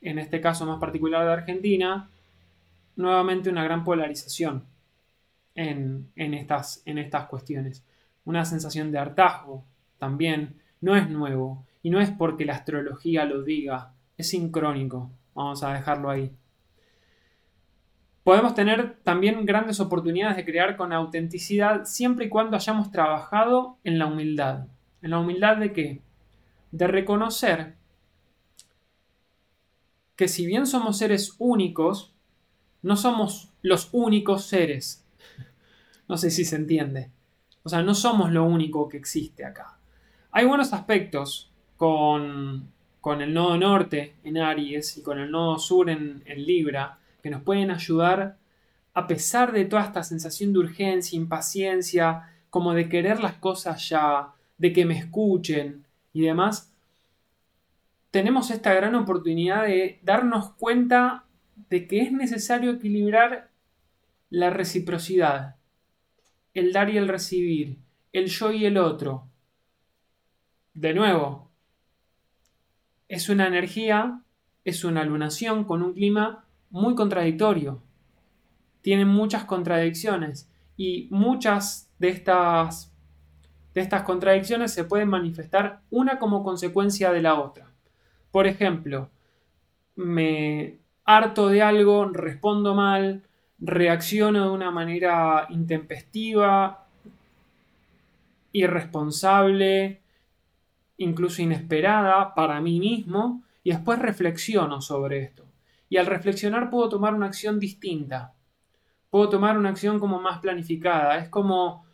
[0.00, 2.10] en este caso más particular de Argentina,
[2.98, 4.64] nuevamente una gran polarización
[5.54, 7.84] en, estas, en estas cuestiones.
[8.24, 9.64] Una sensación de hartazgo
[9.98, 15.10] también no es nuevo y no es porque la astrología lo diga, es sincrónico.
[15.34, 16.32] Vamos a dejarlo ahí.
[18.24, 23.98] Podemos tener también grandes oportunidades de crear con autenticidad siempre y cuando hayamos trabajado en
[23.98, 24.66] la humildad.
[25.02, 26.02] ¿En la humildad de qué?
[26.72, 27.76] De reconocer
[30.16, 32.12] que si bien somos seres únicos,
[32.82, 35.04] no somos los únicos seres.
[36.08, 37.10] No sé si se entiende.
[37.62, 39.78] O sea, no somos lo único que existe acá.
[40.30, 42.72] Hay buenos aspectos con,
[43.20, 47.42] el nodo norte en Aries y con el nodo sur en, en Libra que nos
[47.42, 48.38] pueden ayudar
[48.94, 54.32] a pesar de toda esta sensación de urgencia, impaciencia, como de querer las cosas ya,
[54.56, 56.72] de que me escuchen y demás,
[58.10, 61.24] tenemos esta gran oportunidad de darnos cuenta
[61.68, 63.50] de que es necesario equilibrar
[64.30, 65.56] la reciprocidad,
[66.54, 67.78] el dar y el recibir,
[68.12, 69.28] el yo y el otro.
[70.74, 71.50] De nuevo,
[73.08, 74.22] es una energía,
[74.64, 77.82] es una lunación con un clima muy contradictorio.
[78.82, 82.92] Tienen muchas contradicciones y muchas de estas,
[83.74, 87.72] de estas contradicciones se pueden manifestar una como consecuencia de la otra.
[88.30, 89.10] Por ejemplo,
[89.96, 93.22] me harto de algo, respondo mal,
[93.58, 96.84] reacciono de una manera intempestiva,
[98.52, 100.02] irresponsable,
[100.98, 105.46] incluso inesperada para mí mismo, y después reflexiono sobre esto.
[105.88, 108.34] Y al reflexionar puedo tomar una acción distinta.
[109.08, 111.16] Puedo tomar una acción como más planificada.
[111.16, 111.86] Es como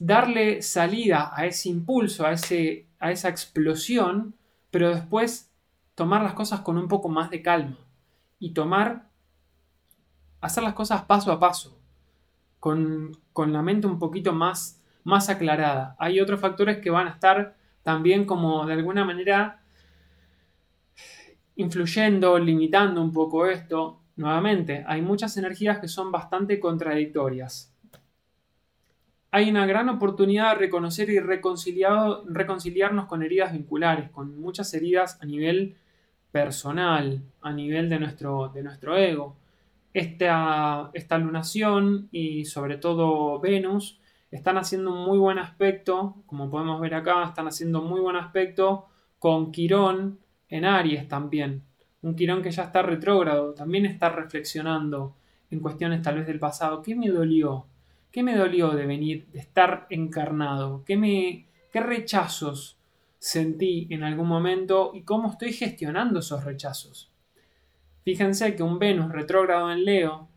[0.00, 4.34] darle salida a ese impulso, a, ese, a esa explosión,
[4.70, 5.50] pero después
[5.94, 7.76] tomar las cosas con un poco más de calma.
[8.38, 9.08] Y tomar,
[10.40, 11.78] hacer las cosas paso a paso,
[12.60, 15.96] con, con la mente un poquito más, más aclarada.
[15.98, 19.62] Hay otros factores que van a estar también como de alguna manera
[21.56, 24.00] influyendo, limitando un poco esto.
[24.16, 27.74] Nuevamente, hay muchas energías que son bastante contradictorias.
[29.30, 35.26] Hay una gran oportunidad de reconocer y reconciliarnos con heridas vinculares, con muchas heridas a
[35.26, 35.76] nivel
[36.30, 39.36] personal, a nivel de nuestro, de nuestro ego.
[39.92, 46.80] Esta, esta lunación y sobre todo Venus están haciendo un muy buen aspecto, como podemos
[46.80, 48.86] ver acá, están haciendo muy buen aspecto
[49.18, 51.62] con Quirón, en Aries también.
[52.02, 55.16] Un Quirón que ya está retrógrado, también está reflexionando
[55.50, 56.82] en cuestiones tal vez del pasado.
[56.82, 57.66] ¿Qué me dolió?
[58.12, 60.84] ¿Qué me dolió de venir, de estar encarnado?
[60.84, 62.77] ¿Qué, me, qué rechazos
[63.18, 67.12] sentí en algún momento y cómo estoy gestionando esos rechazos?
[68.04, 70.28] Fíjense que un Venus retrógrado en Leo,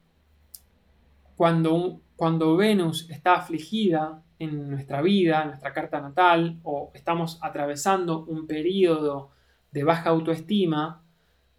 [1.36, 8.26] cuando, cuando Venus está afligida en nuestra vida, en nuestra carta natal, o estamos atravesando
[8.26, 9.32] un periodo
[9.72, 11.04] de baja autoestima,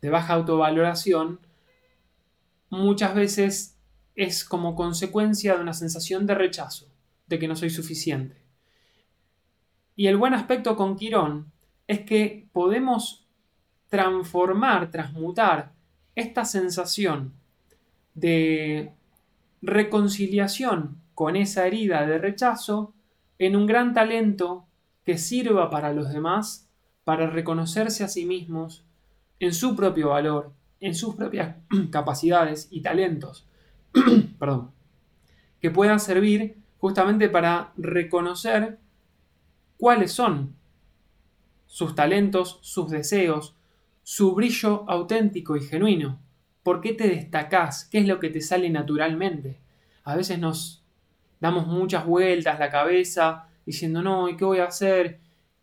[0.00, 1.40] de baja autovaloración,
[2.68, 3.78] muchas veces
[4.14, 6.88] es como consecuencia de una sensación de rechazo,
[7.26, 8.41] de que no soy suficiente.
[9.96, 11.52] Y el buen aspecto con Quirón
[11.86, 13.26] es que podemos
[13.88, 15.72] transformar, transmutar
[16.14, 17.32] esta sensación
[18.14, 18.92] de
[19.60, 22.94] reconciliación con esa herida de rechazo
[23.38, 24.66] en un gran talento
[25.04, 26.68] que sirva para los demás
[27.04, 28.84] para reconocerse a sí mismos
[29.40, 31.56] en su propio valor, en sus propias
[31.90, 33.46] capacidades y talentos,
[34.38, 34.70] perdón,
[35.60, 38.78] que puedan servir justamente para reconocer
[39.82, 40.54] cuáles son
[41.66, 43.56] sus talentos, sus deseos,
[44.04, 46.20] su brillo auténtico y genuino.
[46.62, 47.88] ¿Por qué te destacás?
[47.90, 49.58] ¿Qué es lo que te sale naturalmente?
[50.04, 50.84] A veces nos
[51.40, 55.18] damos muchas vueltas la cabeza diciendo, no, ¿y qué voy a hacer?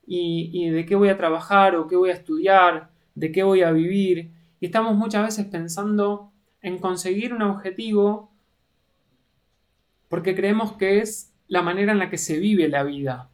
[0.06, 3.72] y, de qué voy a trabajar o qué voy a estudiar, de qué voy a
[3.72, 4.32] vivir.
[4.60, 8.34] Y estamos muchas veces pensando en conseguir un objetivo
[10.10, 13.29] porque creemos que es la manera en la que se vive la vida.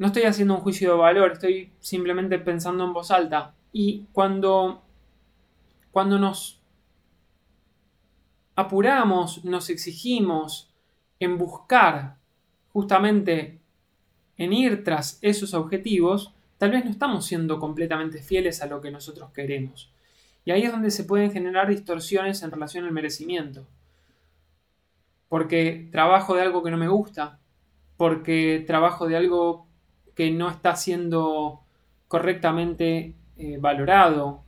[0.00, 3.54] No estoy haciendo un juicio de valor, estoy simplemente pensando en voz alta.
[3.70, 4.82] Y cuando,
[5.90, 6.58] cuando nos
[8.56, 10.72] apuramos, nos exigimos
[11.18, 12.16] en buscar
[12.72, 13.60] justamente
[14.38, 18.90] en ir tras esos objetivos, tal vez no estamos siendo completamente fieles a lo que
[18.90, 19.92] nosotros queremos.
[20.46, 23.66] Y ahí es donde se pueden generar distorsiones en relación al merecimiento.
[25.28, 27.38] Porque trabajo de algo que no me gusta,
[27.98, 29.68] porque trabajo de algo
[30.20, 31.62] que no está siendo
[32.06, 34.42] correctamente eh, valorado,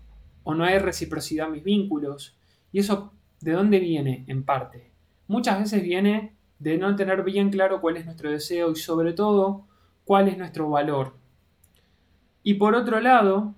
[0.44, 2.37] o no hay reciprocidad en mis vínculos.
[2.72, 4.90] ¿Y eso de dónde viene en parte?
[5.28, 9.66] Muchas veces viene de no tener bien claro cuál es nuestro deseo y sobre todo
[10.04, 11.16] cuál es nuestro valor.
[12.42, 13.54] Y por otro lado,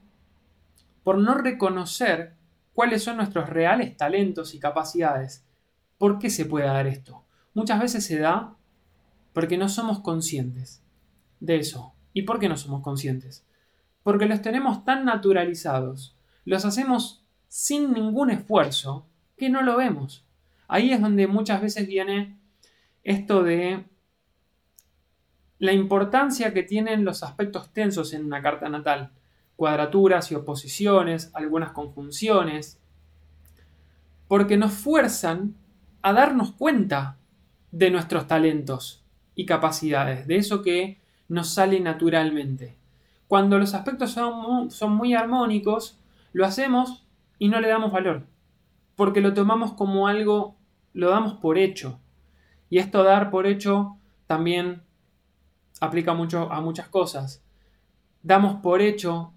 [1.02, 2.34] por no reconocer
[2.74, 5.44] cuáles son nuestros reales talentos y capacidades.
[5.98, 7.24] ¿Por qué se puede dar esto?
[7.54, 8.54] Muchas veces se da
[9.32, 10.80] porque no somos conscientes
[11.40, 11.93] de eso.
[12.14, 13.44] ¿Y por qué no somos conscientes?
[14.02, 20.24] Porque los tenemos tan naturalizados, los hacemos sin ningún esfuerzo, que no lo vemos.
[20.68, 22.38] Ahí es donde muchas veces viene
[23.02, 23.84] esto de
[25.58, 29.10] la importancia que tienen los aspectos tensos en una carta natal,
[29.56, 32.78] cuadraturas y oposiciones, algunas conjunciones,
[34.28, 35.54] porque nos fuerzan
[36.02, 37.16] a darnos cuenta
[37.70, 41.03] de nuestros talentos y capacidades, de eso que
[41.34, 42.76] nos sale naturalmente.
[43.28, 45.98] Cuando los aspectos son son muy armónicos,
[46.32, 47.06] lo hacemos
[47.38, 48.26] y no le damos valor,
[48.94, 50.56] porque lo tomamos como algo,
[50.92, 52.00] lo damos por hecho.
[52.70, 54.82] Y esto dar por hecho también
[55.80, 57.44] aplica mucho a muchas cosas.
[58.22, 59.32] Damos por hecho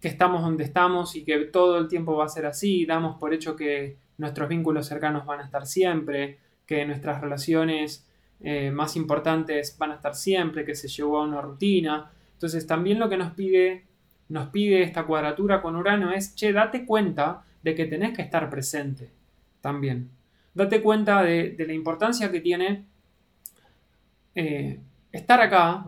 [0.00, 3.34] que estamos donde estamos y que todo el tiempo va a ser así, damos por
[3.34, 8.06] hecho que nuestros vínculos cercanos van a estar siempre, que nuestras relaciones
[8.42, 12.10] eh, más importantes van a estar siempre, que se llevó a una rutina.
[12.32, 13.86] Entonces también lo que nos pide,
[14.28, 18.48] nos pide esta cuadratura con Urano es, che, date cuenta de que tenés que estar
[18.48, 19.10] presente
[19.60, 20.10] también.
[20.54, 22.86] Date cuenta de, la importancia que tiene
[24.34, 24.80] eh,
[25.12, 25.84] estar acá,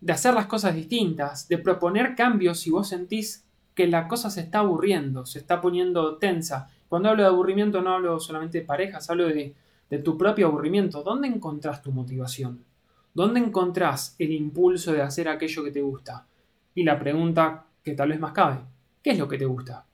[0.00, 4.42] de hacer las cosas distintas, de proponer cambios si vos sentís que la cosa se
[4.42, 6.68] está aburriendo, se está poniendo tensa.
[6.88, 9.54] Cuando hablo de aburrimiento no hablo solamente de parejas, hablo de,
[9.90, 11.02] de tu propio aburrimiento.
[11.02, 12.64] ¿Dónde encontrás tu motivación?
[13.12, 16.26] ¿Dónde encontrás el impulso de hacer aquello que te gusta?
[16.74, 18.58] Y la pregunta que tal vez más cabe,
[19.02, 19.86] ¿qué es lo que te gusta?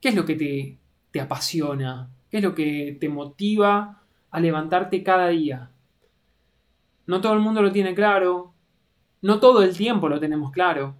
[0.00, 0.78] ¿Qué es lo que te,
[1.10, 2.08] te apasiona?
[2.30, 5.70] ¿Qué es lo que te motiva a levantarte cada día?
[7.06, 8.52] No todo el mundo lo tiene claro,
[9.22, 10.94] no todo el tiempo lo tenemos claro.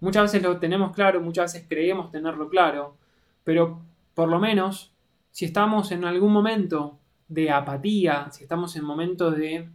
[0.00, 2.96] Muchas veces lo tenemos claro, muchas veces creemos tenerlo claro,
[3.44, 3.80] pero
[4.14, 4.92] por lo menos
[5.36, 9.68] si estamos en algún momento de apatía, si estamos en momentos de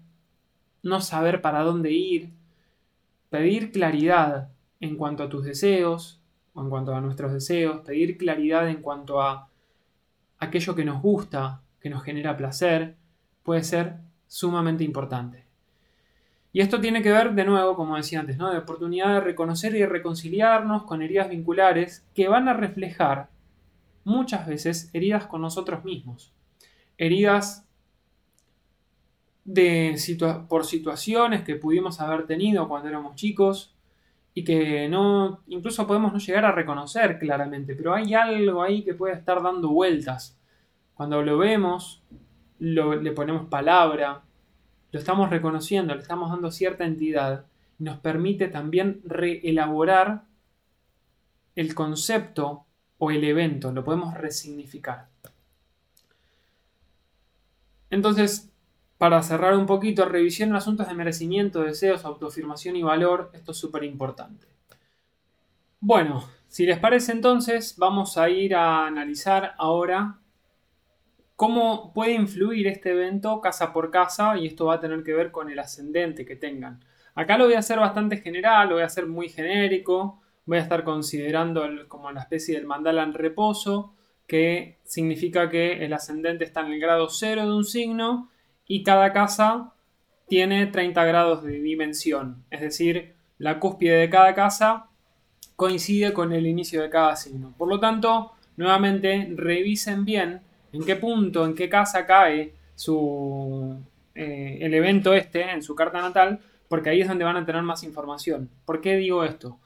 [0.82, 2.32] no saber para dónde ir,
[3.30, 6.20] pedir claridad en cuanto a tus deseos
[6.56, 9.50] o en cuanto a nuestros deseos, pedir claridad en cuanto a
[10.40, 12.96] aquello que nos gusta, que nos genera placer,
[13.44, 15.46] puede ser sumamente importante.
[16.54, 18.50] Y esto tiene que ver, de nuevo, como decía antes, ¿no?
[18.50, 23.30] de oportunidad de reconocer y reconciliarnos con heridas vinculares que van a reflejar
[24.04, 26.34] muchas veces heridas con nosotros mismos.
[26.98, 27.66] Heridas
[29.44, 29.96] de
[30.48, 33.76] por situaciones que pudimos haber tenido cuando éramos chicos
[34.34, 38.94] y que no, incluso podemos no llegar a reconocer claramente, pero hay algo ahí que
[38.94, 40.38] puede estar dando vueltas.
[40.94, 42.02] Cuando lo vemos,
[42.60, 44.22] le ponemos palabra,
[44.92, 47.46] lo estamos reconociendo, le estamos dando cierta entidad
[47.80, 50.24] y nos permite también reelaborar
[51.56, 52.66] el concepto
[53.04, 55.08] o el evento, lo podemos resignificar.
[57.90, 58.52] Entonces,
[59.00, 63.58] para cerrar un poquito, revisión en asuntos de merecimiento, deseos, autoafirmación y valor, esto es
[63.58, 64.46] súper importante.
[65.80, 70.20] Bueno, si les parece entonces, vamos a ir a analizar ahora
[71.42, 74.38] ¿Cómo puede influir este evento casa por casa?
[74.38, 76.86] Y esto va a tener que ver con el ascendente que tengan.
[77.16, 80.21] Acá lo voy a hacer bastante general, lo voy a hacer muy genérico.
[80.46, 83.94] Voy a estar considerando como la especie del mandala en reposo,
[84.28, 88.30] que significa que el ascendente está en el grado cero de un signo
[88.66, 89.74] y cada casa
[90.28, 92.46] tiene 30 grados de dimensión.
[92.50, 94.88] Es decir, la cúspide de cada casa
[95.56, 97.54] coincide con el inicio de cada signo.
[97.58, 102.54] Por lo tanto, nuevamente revisen bien en qué punto, en qué casa cae
[104.16, 107.62] eh, el evento este en su carta natal, porque ahí es donde van a tener
[107.64, 108.50] más información.
[108.66, 109.60] ¿Por qué digo esto?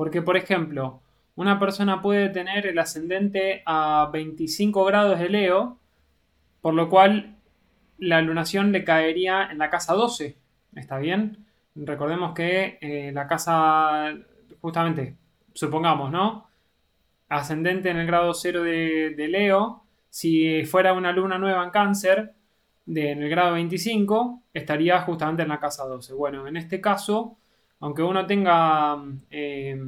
[0.00, 1.02] Porque, por ejemplo,
[1.34, 5.76] una persona puede tener el ascendente a 25 grados de Leo,
[6.62, 7.36] por lo cual
[7.98, 10.38] la lunación le caería en la casa 12.
[10.74, 11.44] ¿Está bien?
[11.74, 14.14] Recordemos que eh, la casa,
[14.62, 15.16] justamente,
[15.52, 16.46] supongamos, ¿no?
[17.28, 22.32] Ascendente en el grado 0 de, Leo, si fuera una luna nueva en cáncer,
[22.86, 26.14] de, en el grado 25, estaría justamente en la casa 12.
[26.14, 27.36] Bueno, en este caso,
[27.80, 29.82] aunque uno tenga eh,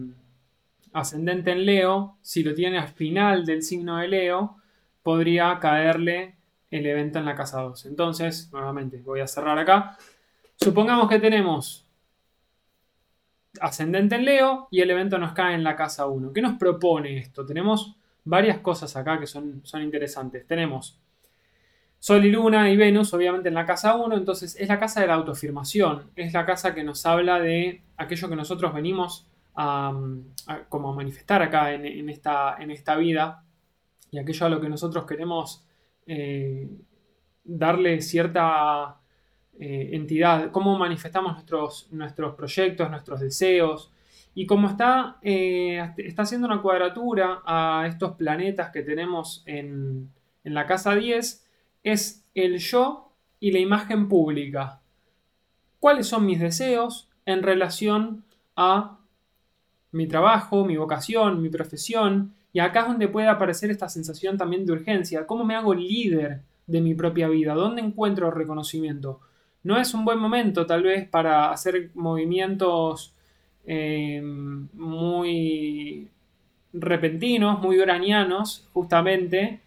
[0.92, 4.56] ascendente en Leo, si lo tiene al final del signo de Leo,
[5.02, 6.36] podría caerle
[6.70, 7.88] el evento en la casa 12.
[7.88, 9.98] Entonces, nuevamente, voy a cerrar acá.
[10.56, 11.86] Supongamos que tenemos
[13.60, 16.32] ascendente en Leo y el evento nos cae en la casa 1.
[16.32, 17.44] ¿Qué nos propone esto?
[17.44, 20.46] Tenemos varias cosas acá que son interesantes.
[20.46, 21.01] Tenemos
[22.02, 25.06] Sol y Luna y Venus, obviamente en la casa 1, entonces es la casa de
[25.06, 30.94] la autoafirmación, es la casa que nos habla de aquello que nosotros venimos como a
[30.96, 33.44] manifestar acá en, esta, en esta vida.
[34.10, 35.64] Y aquello a lo que nosotros queremos
[36.04, 36.68] eh,
[37.44, 39.00] darle cierta
[39.60, 43.92] eh, entidad, cómo manifestamos nuestros, nuestros proyectos, nuestros deseos.
[44.34, 50.10] Y como está, eh, está haciendo una cuadratura a estos planetas que tenemos en,
[50.42, 51.41] en la casa 10,
[51.82, 54.80] es el yo y la imagen pública.
[55.80, 58.24] ¿Cuáles son mis deseos en relación
[58.56, 58.98] a
[59.90, 62.34] mi trabajo, mi vocación, mi profesión?
[62.52, 65.26] Y acá es donde puede aparecer esta sensación también de urgencia.
[65.26, 67.54] ¿Cómo me hago líder de mi propia vida?
[67.54, 69.20] ¿Dónde encuentro reconocimiento?
[69.64, 73.14] No es un buen momento tal vez para hacer movimientos
[73.64, 76.08] eh, muy
[76.72, 79.60] repentinos, muy uranianos, justamente,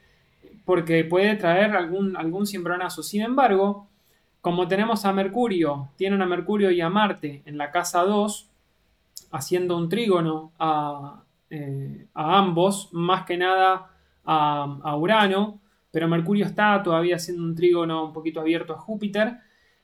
[0.65, 3.03] porque puede traer algún, algún cimbronazo.
[3.03, 3.87] Sin embargo,
[4.41, 8.49] como tenemos a Mercurio, tienen a Mercurio y a Marte en la casa 2,
[9.31, 13.91] haciendo un trígono a, eh, ambos, más que nada
[14.23, 15.59] a, Urano,
[15.91, 19.37] pero Mercurio está todavía haciendo un trígono un poquito abierto a Júpiter.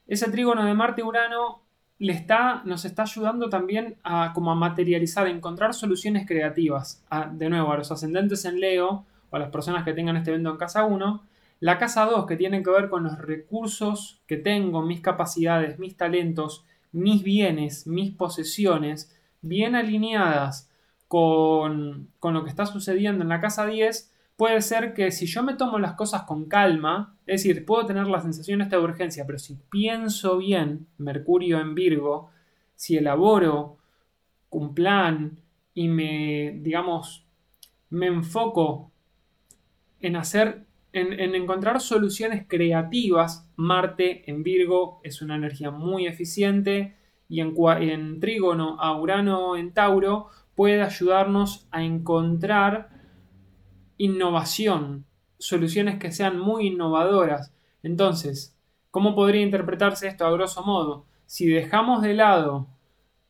[0.08, 1.62] Ese trígono de Marte-Urano
[2.00, 7.04] le está, nos está ayudando también a, como a materializar, a encontrar soluciones creativas.
[7.32, 10.58] de nuevo, a los ascendentes en Leo a las personas que tengan este evento en
[10.58, 11.24] casa 1.
[11.60, 15.96] La casa 2, que tiene que ver con los recursos que tengo, mis capacidades, mis
[15.96, 20.70] talentos, mis bienes, mis posesiones, bien alineadas
[21.08, 25.56] con, lo que está sucediendo en la casa 10, puede ser que si yo me
[25.56, 29.38] tomo las cosas con calma, es decir, puedo tener la sensación esta de urgencia, pero
[29.38, 32.32] si pienso bien, Mercurio en Virgo,
[32.76, 33.78] si elaboro
[34.50, 35.38] un plan
[35.74, 37.26] y me, digamos,
[37.90, 38.91] me enfoco
[40.02, 46.96] en hacer, en, encontrar soluciones creativas, Marte en Virgo es una energía muy eficiente
[47.30, 52.90] y en, en trígono a Urano en Tauro puede ayudarnos a encontrar
[53.98, 55.06] innovación,
[55.38, 57.54] soluciones que sean muy innovadoras.
[57.84, 58.58] Entonces,
[58.90, 61.06] ¿cómo podría interpretarse esto a grosso modo?
[61.26, 62.68] Si dejamos de lado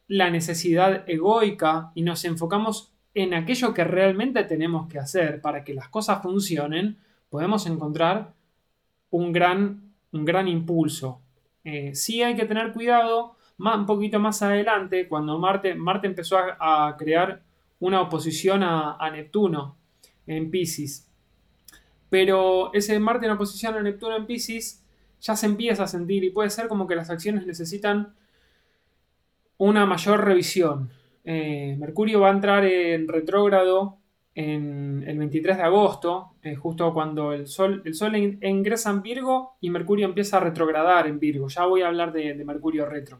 [0.07, 5.73] la necesidad egoica y nos enfocamos en aquello que realmente tenemos que hacer para que
[5.73, 6.97] las cosas funcionen,
[7.29, 8.33] podemos encontrar
[9.09, 11.21] un gran, un gran impulso.
[11.63, 16.95] Eh, sí hay que tener cuidado un poquito más adelante, cuando Marte, Marte empezó a,
[16.97, 17.41] crear
[17.79, 19.75] una oposición a, Neptuno
[20.25, 21.07] en Pisces.
[22.09, 24.83] Pero ese Marte en oposición a Neptuno en Pisces
[25.21, 28.13] ya se empieza a sentir y puede ser como que las acciones necesitan
[29.57, 30.89] una mayor revisión.
[31.23, 33.97] Eh, Mercurio va a entrar en retrógrado
[34.33, 39.57] en el 23 de agosto, eh, justo cuando el Sol, el Sol ingresa en Virgo
[39.59, 41.47] y Mercurio empieza a retrogradar en Virgo.
[41.49, 43.19] Ya voy a hablar de Mercurio retro.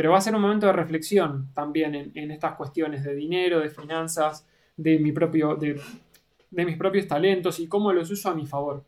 [0.00, 3.68] Pero va a ser un momento de reflexión también en, estas cuestiones de dinero, de
[3.68, 5.78] finanzas, de, mi propio, de,
[6.50, 8.82] mis propios talentos y cómo los uso a mi favor,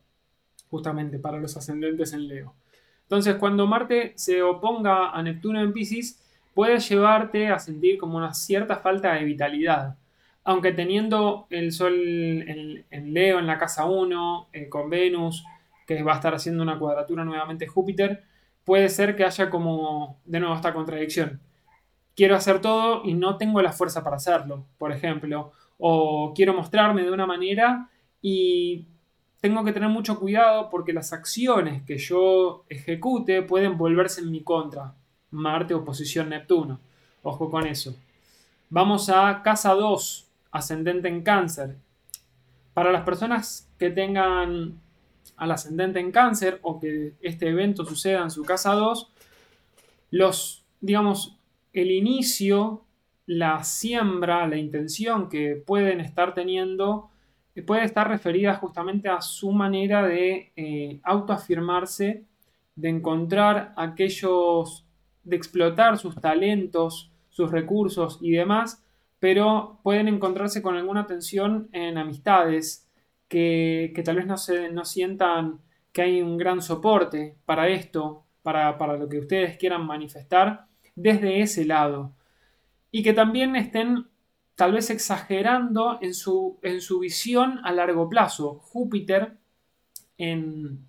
[0.70, 2.54] justamente para los ascendentes en Leo.
[3.02, 6.21] Entonces, cuando Marte se oponga a Neptuno en Pisces,
[6.54, 9.96] puede llevarte a sentir como una cierta falta de vitalidad.
[10.44, 15.44] Aunque teniendo el Sol en, Leo en la casa 1, eh, con Venus,
[15.86, 18.24] que va a estar haciendo una cuadratura nuevamente Júpiter,
[18.64, 21.40] puede ser que haya como, de nuevo, esta contradicción.
[22.14, 25.52] Quiero hacer todo y no tengo la fuerza para hacerlo, por ejemplo.
[25.78, 27.88] O quiero mostrarme de una manera
[28.20, 28.86] y
[29.40, 34.42] tengo que tener mucho cuidado porque las acciones que yo ejecute pueden volverse en mi
[34.42, 34.94] contra.
[35.32, 36.78] Marte oposición Neptuno.
[37.22, 37.96] Ojo con eso.
[38.70, 41.76] Vamos a casa 2, ascendente en cáncer.
[42.72, 44.80] Para las personas que tengan
[45.36, 49.10] al ascendente en cáncer o que este evento suceda en su casa 2,
[50.10, 51.36] los, digamos,
[51.72, 52.82] el inicio,
[53.26, 57.10] la siembra, la intención que pueden estar teniendo,
[57.54, 62.24] eh, puede estar referida justamente a su manera de eh, autoafirmarse,
[62.74, 64.84] de encontrar aquellos,
[65.24, 68.82] de explotar sus talentos, sus recursos y demás,
[69.18, 72.88] pero pueden encontrarse con alguna tensión en amistades,
[73.28, 75.60] que, tal vez no, se, no sientan
[75.92, 81.64] que hay un gran soporte para esto, para, lo que ustedes quieran manifestar desde ese
[81.64, 82.12] lado.
[82.90, 84.06] Y que también estén
[84.54, 88.60] tal vez exagerando en su, en su visión a largo plazo.
[88.64, 89.38] Júpiter
[90.18, 90.88] en,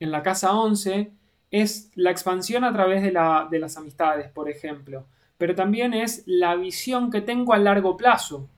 [0.00, 1.12] la casa 11
[1.50, 6.56] es la expansión a través de, de las amistades, por ejemplo, pero también es la
[6.56, 8.48] visión que tengo a largo plazo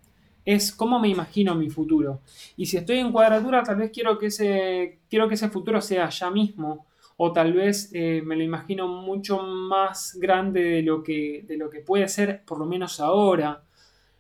[0.45, 2.21] es cómo me imagino mi futuro.
[2.57, 6.09] Y si estoy en cuadratura, tal vez quiero que ese, quiero que ese futuro sea
[6.09, 6.87] ya mismo.
[7.17, 11.69] O tal vez eh, me lo imagino mucho más grande de lo, que, de lo
[11.69, 13.63] que puede ser, por lo menos ahora.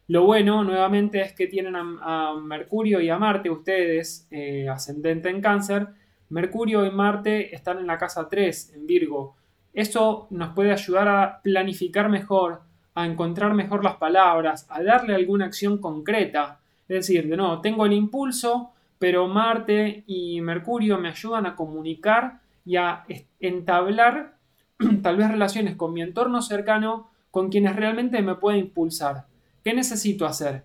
[0.08, 5.40] Lo bueno, nuevamente, es que tienen a, Mercurio y a Marte, ustedes, eh, ascendente en
[5.40, 5.88] cáncer.
[6.30, 9.36] Mercurio y Marte están en la casa 3, en Virgo.
[9.72, 12.62] Eso nos puede ayudar a planificar mejor,
[12.94, 16.60] a encontrar mejor las palabras, a darle alguna acción concreta.
[16.88, 22.40] Es decir, de nuevo, tengo el impulso, pero Marte y Mercurio me ayudan a comunicar
[22.64, 23.04] y a
[23.40, 24.36] entablar
[25.02, 29.26] tal vez relaciones con mi entorno cercano, con quienes realmente me pueden impulsar.
[29.64, 30.64] ¿Qué necesito hacer?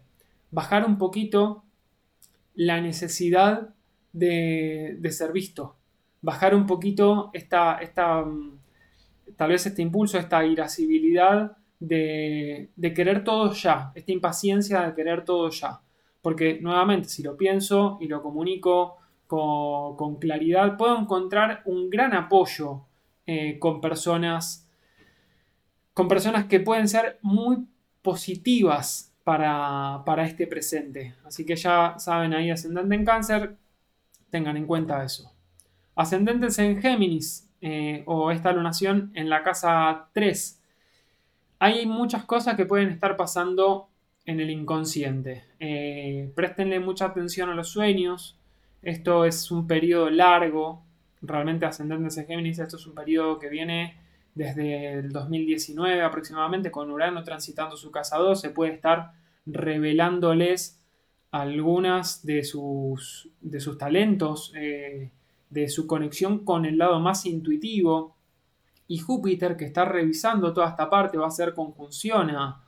[0.52, 1.64] Bajar un poquito
[2.54, 3.75] la necesidad
[4.16, 5.76] de, ser visto.
[6.22, 8.60] Bajar un poquito esta, esta, mm,
[9.36, 15.50] tal vez este impulso, esta irascibilidad de, querer todo ya, esta impaciencia de querer todo
[15.50, 15.82] ya.
[16.22, 18.98] Porque nuevamente, si lo pienso y lo comunico
[19.28, 22.86] con, claridad, puedo encontrar un gran apoyo
[23.26, 24.66] eh, con personas
[25.94, 27.70] con personas que pueden ser muy
[28.02, 31.16] positivas para, este presente.
[31.24, 33.56] Así que ya saben ahí, ascendente en cáncer,
[34.36, 35.32] tengan en cuenta eso.
[35.96, 40.62] Ascendentes en Géminis eh, o esta lunación en la casa 3.
[41.60, 43.88] Hay muchas cosas que pueden estar pasando
[44.26, 45.46] en el inconsciente.
[45.62, 48.38] Eh, préstenle mucha atención a los sueños.
[48.82, 50.84] Esto es un periodo largo.
[51.22, 53.96] Realmente ascendentes en Géminis, esto es un periodo que viene
[54.34, 59.14] desde el 2019 aproximadamente, con Urano transitando su casa 2, se puede estar
[59.46, 60.85] revelándoles
[61.32, 65.12] algunas de sus, de sus talentos, eh,
[65.50, 68.16] de su conexión con el lado más intuitivo.
[68.88, 72.62] Y Júpiter, que está revisando toda esta parte, va a hacer conjunción a,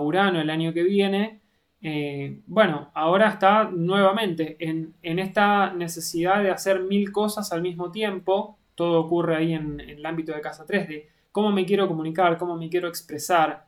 [0.00, 1.40] Urano el año que viene.
[1.80, 7.90] Eh, bueno, ahora está nuevamente en, en esta necesidad de hacer mil cosas al mismo
[7.92, 12.38] tiempo todo ocurre ahí en, el ámbito de casa 3, de cómo me quiero comunicar,
[12.38, 13.66] cómo me quiero expresar.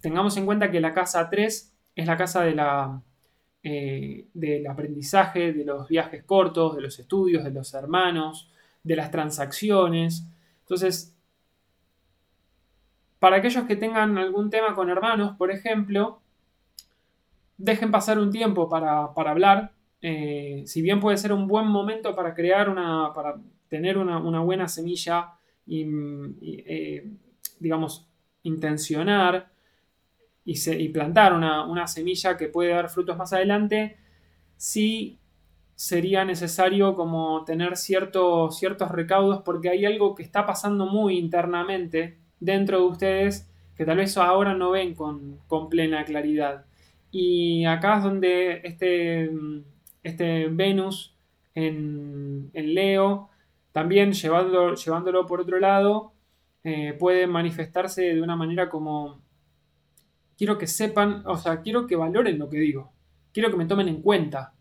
[0.00, 3.02] Tengamos en cuenta que la casa 3 es la casa de la,
[3.62, 8.50] eh, del aprendizaje, de los viajes cortos, de los estudios, de los hermanos,
[8.82, 10.24] de las transacciones.
[10.62, 11.14] Entonces,
[13.18, 16.20] para aquellos que tengan algún tema con hermanos, por ejemplo,
[17.58, 19.72] dejen pasar un tiempo para, hablar.
[20.00, 23.36] Eh, si bien puede ser un buen momento para crear una, para
[23.68, 25.34] tener una, buena semilla
[25.66, 25.84] y,
[26.40, 27.06] eh,
[27.58, 28.06] digamos,
[28.42, 29.50] intencionar
[30.44, 33.96] y, plantar una, semilla que puede dar frutos más adelante,
[34.56, 35.18] sí
[35.74, 42.78] sería necesario como tener ciertos recaudos porque hay algo que está pasando muy internamente dentro
[42.80, 46.66] de ustedes que tal vez ahora no ven con, plena claridad.
[47.10, 49.30] Y acá es donde este,
[50.02, 51.16] este Venus
[51.54, 53.30] en, en Leo
[53.72, 56.12] también llevándolo por otro lado,
[56.64, 59.20] eh, puede manifestarse de una manera como,
[60.40, 62.94] quiero que sepan, o sea, quiero que valoren lo que digo,
[63.30, 64.54] quiero que me tomen en cuenta.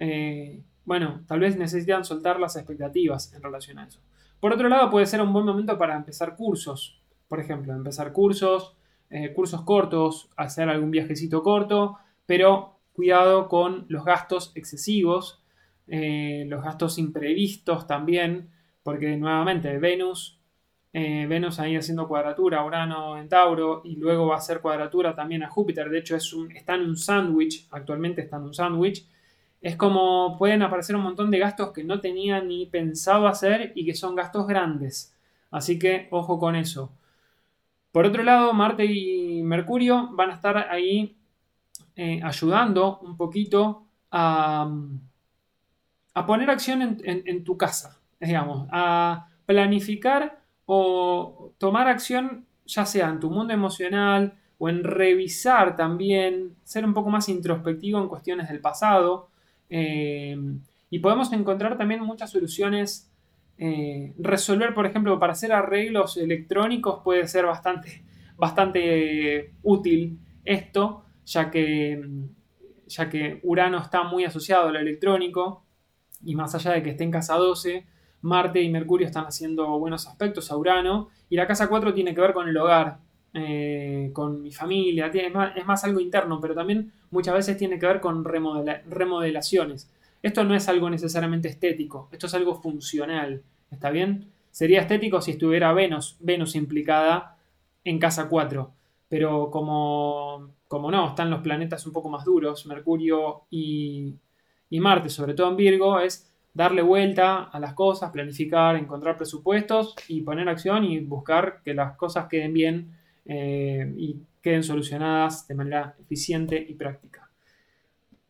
[0.00, 4.00] Eh, bueno, tal vez necesitan soltar las expectativas en relación a eso.
[4.40, 7.02] Por otro lado, puede ser un buen momento para empezar cursos.
[7.28, 8.76] Por ejemplo, empezar cursos,
[9.10, 15.42] eh, cursos cortos, hacer algún viajecito corto, pero cuidado con los gastos excesivos,
[15.86, 18.48] los gastos imprevistos también,
[18.82, 20.35] porque nuevamente Venus,
[20.98, 25.42] eh, Venus ahí haciendo cuadratura, Urano en Tauro, y luego va a hacer cuadratura también
[25.42, 29.06] a Júpiter, de hecho es un, está en un sándwich, actualmente está en un sándwich,
[29.60, 33.84] es como pueden aparecer un montón de gastos que no tenía ni pensado hacer y
[33.84, 35.14] que son gastos grandes,
[35.50, 36.90] así que ojo con eso.
[37.92, 41.14] Por otro lado, Marte y Mercurio van a estar ahí
[41.94, 44.66] eh, ayudando un poquito a,
[46.26, 53.30] poner acción en tu casa digamos, a planificar o tomar acción, ya sea en tu
[53.30, 59.28] mundo emocional o en revisar también, ser un poco más introspectivo en cuestiones del pasado.
[59.70, 60.36] Eh,
[60.90, 63.10] y podemos encontrar también muchas soluciones.
[63.58, 68.04] Eh, resolver, por ejemplo, para hacer arreglos electrónicos puede ser bastante,
[68.36, 72.02] bastante útil esto, ya que,
[72.86, 75.64] ya que Urano está muy asociado a lo electrónico
[76.24, 77.86] y más allá de que esté en casa 12,
[78.26, 81.08] Marte y Mercurio están haciendo buenos aspectos a Urano.
[81.30, 82.98] Y la casa 4 tiene que ver con el hogar,
[83.32, 85.06] eh, con mi familia.
[85.06, 89.90] es, más, algo interno, pero también muchas veces tiene que ver con remodelaciones.
[90.22, 93.42] Esto no es algo necesariamente estético, esto es algo funcional.
[93.70, 94.28] ¿Está bien?
[94.50, 97.36] Sería estético si estuviera Venus, Venus implicada
[97.84, 98.70] en casa 4.
[99.08, 104.14] Pero como, como no, están los planetas un poco más duros, Mercurio y,
[104.68, 109.94] y Marte, sobre todo en Virgo, es darle vuelta a las cosas, planificar, encontrar presupuestos
[110.08, 112.96] y poner acción y buscar que las cosas queden bien
[113.26, 117.28] eh, y queden solucionadas de manera eficiente y práctica.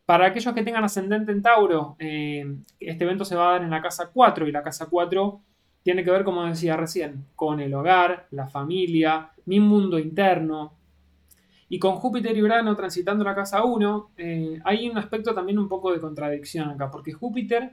[0.05, 2.45] Para aquellos que tengan ascendente en Tauro, eh,
[2.81, 5.41] este evento se va a dar en la casa 4 y la casa 4
[5.81, 10.73] tiene que ver, como decía recién, con el hogar, la familia, mi mundo interno.
[11.69, 15.69] Y con Júpiter y Urano transitando la casa 1, eh, hay un aspecto también un
[15.69, 17.71] poco de contradicción acá, porque Júpiter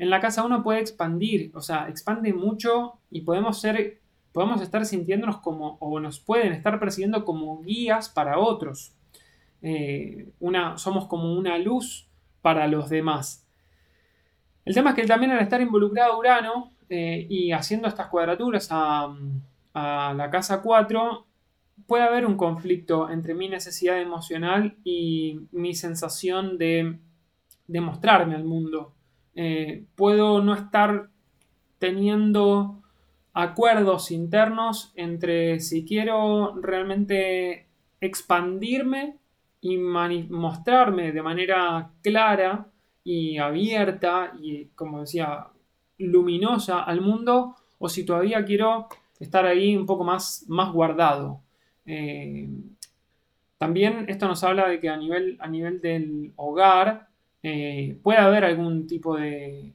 [0.00, 4.00] en la casa 1 puede expandir, o sea, expande mucho y podemos ser,
[4.32, 8.94] podemos estar sintiéndonos como, o nos pueden estar percibiendo como guías para otros.
[9.60, 12.08] Eh, una, somos como una luz
[12.40, 13.46] para los demás.
[14.64, 19.14] El tema es que también al estar involucrado Urano eh, y haciendo estas cuadraturas a,
[19.74, 21.26] la casa 4,
[21.86, 26.98] puede haber un conflicto entre mi necesidad emocional y mi sensación de,
[27.66, 28.94] de mostrarme al mundo.
[29.34, 31.08] Eh, puedo no estar
[31.78, 32.82] teniendo
[33.32, 37.68] acuerdos internos entre si quiero realmente
[38.00, 39.16] expandirme
[39.60, 42.66] y mostrarme de manera clara
[43.04, 45.46] y abierta y, como decía,
[45.98, 51.42] luminosa al mundo o si todavía quiero estar ahí un poco más, más guardado.
[51.84, 52.48] Eh,
[53.58, 57.09] también esto nos habla de que a nivel, a nivel del hogar,
[57.42, 59.72] eh, puede haber algún tipo de...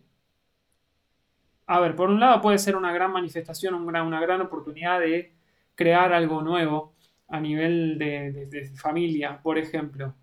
[1.68, 5.32] A ver, por un lado puede ser una gran manifestación, una, una gran oportunidad de
[5.74, 6.94] crear algo nuevo
[7.28, 10.14] a nivel de, familia, por ejemplo.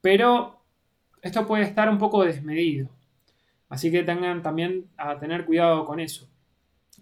[0.00, 0.60] Pero
[1.20, 2.88] esto puede estar un poco desmedido.
[3.68, 6.28] Así que tengan también a tener cuidado con eso.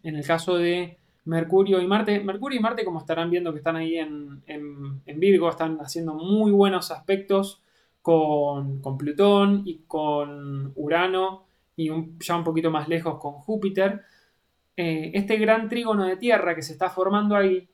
[0.02, 0.96] En el caso de
[1.26, 5.50] Mercurio y Marte, Mercurio y Marte, como estarán viendo que están ahí en, en Virgo,
[5.50, 7.60] están haciendo muy buenos aspectos
[8.02, 11.44] con, Plutón y con Urano
[11.76, 11.90] y
[12.20, 14.02] ya un poquito más lejos con Júpiter.
[14.76, 17.68] Eh, este gran trígono de Tierra que se está formando ahí,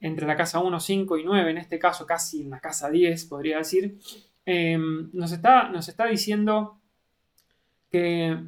[0.00, 3.24] entre la casa 1, 5 y 9, en este caso casi en la casa 10,
[3.26, 3.98] podría decir,
[4.46, 6.78] em, nos, está, nos, está, diciendo
[7.90, 8.38] que,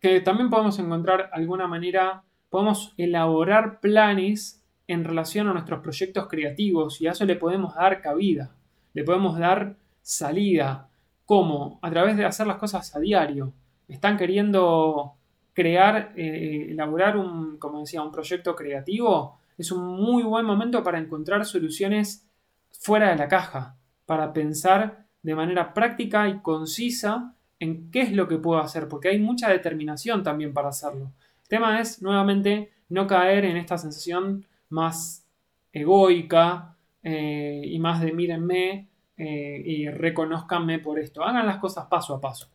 [0.00, 7.00] que también podemos encontrar alguna manera, podemos elaborar planes en relación a nuestros proyectos creativos
[7.00, 8.54] y a eso le podemos dar cabida,
[8.94, 9.76] le podemos dar
[10.10, 10.88] salida.
[11.24, 11.78] ¿Cómo?
[11.82, 13.52] A través de hacer las cosas a diario.
[13.86, 15.14] Están queriendo
[15.52, 19.38] crear, eh, elaborar un, como decía, un proyecto creativo.
[19.56, 22.26] Es un muy buen momento para encontrar soluciones
[22.72, 28.26] fuera de la caja, para pensar de manera práctica y concisa en qué es lo
[28.26, 31.12] que puedo hacer, porque hay mucha determinación también para hacerlo.
[31.42, 35.24] El tema es, nuevamente, no caer en esta sensación más
[35.72, 38.89] egoica eh, y más de mírenme
[39.22, 41.22] eh, y reconozcanme por esto.
[41.22, 42.48] Hagan las cosas paso a paso.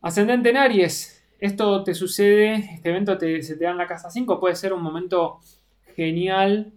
[0.00, 1.24] Ascendente en Aries.
[1.38, 4.82] Esto te sucede, este evento se te da en la casa 5, puede ser un
[4.82, 5.38] momento
[5.94, 6.72] genial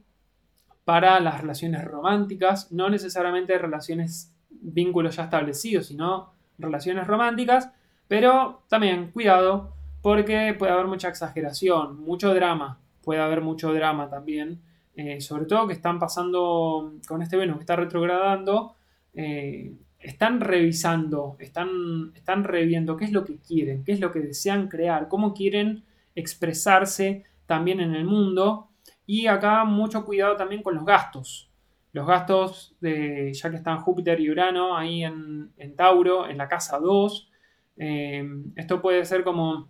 [0.85, 7.71] para las relaciones románticas, no necesariamente relaciones, vínculos ya establecidos, sino relaciones románticas,
[8.07, 9.73] pero también cuidado
[10.03, 14.61] porque puede haber mucha exageración, mucho drama, puede haber mucho drama también
[15.01, 18.75] eh, sobre todo que están pasando con este Venus que está retrogradando,
[19.13, 24.19] eh, están revisando, están, están reviendo qué es lo que quieren, qué es lo que
[24.19, 25.85] desean crear, cómo quieren
[26.15, 28.71] expresarse también en el mundo.
[29.05, 31.49] Y acá mucho cuidado también con los gastos.
[31.93, 36.77] Los gastos, de, ya que están Júpiter y Urano ahí en, Tauro, en la casa
[36.77, 37.31] 2.
[37.77, 38.27] Eh,
[38.57, 39.69] esto puede ser como...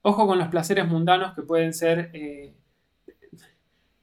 [0.00, 2.10] Ojo con los placeres mundanos que pueden ser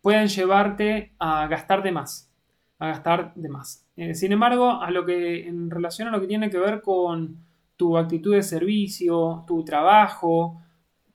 [0.07, 2.33] pueden llevarte a gastar de más.
[2.79, 3.85] A gastar de más.
[3.97, 7.43] Eh, sin embargo, a lo que, en relación a lo que tiene que ver con
[7.75, 10.61] tu actitud de servicio, tu trabajo,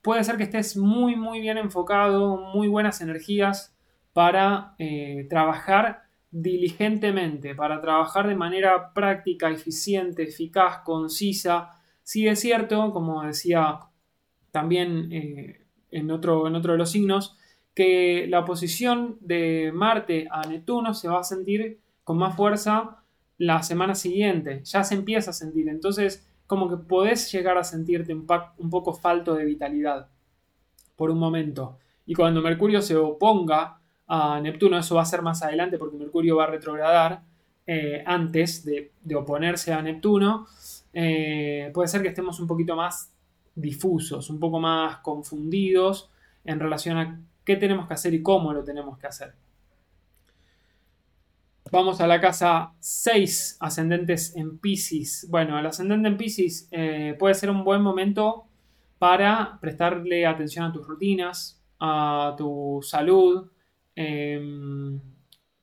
[0.02, 3.74] puede ser que estés muy, muy bien enfocado, muy buenas energías
[4.12, 11.70] para eh, trabajar diligentemente, para trabajar de manera práctica, eficiente, eficaz, concisa.
[12.02, 13.78] Sí es cierto, como decía
[14.50, 17.38] también eh, en, otro, en otro de los signos,
[17.74, 23.02] que la oposición de Marte a Neptuno se va a sentir con más fuerza
[23.38, 28.14] la semana siguiente, ya se empieza a sentir, entonces como que podés llegar a sentirte
[28.14, 30.08] un, poco falto de vitalidad
[30.96, 31.78] por un momento.
[32.04, 36.36] Y cuando Mercurio se oponga a Neptuno, eso va a ser más adelante porque Mercurio
[36.36, 37.22] va a retrogradar
[37.66, 40.46] eh, antes de, oponerse a Neptuno,
[40.92, 43.12] eh, puede ser que estemos un poquito más
[43.54, 46.10] difusos, un poco más confundidos
[46.44, 49.34] en relación a qué tenemos que hacer y cómo lo tenemos que hacer.
[51.70, 55.26] Vamos a la casa 6, ascendentes en Pisces.
[55.30, 58.44] Bueno, el ascendente en Pisces eh, puede ser un buen momento
[58.98, 63.50] para prestarle atención a tus rutinas, a tu salud,
[63.94, 65.00] Em,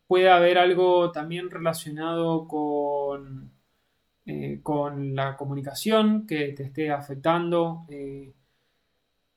[0.07, 3.51] puede haber algo también relacionado con,
[4.25, 7.85] eh, con la comunicación que te esté afectando.
[7.89, 8.33] Eh,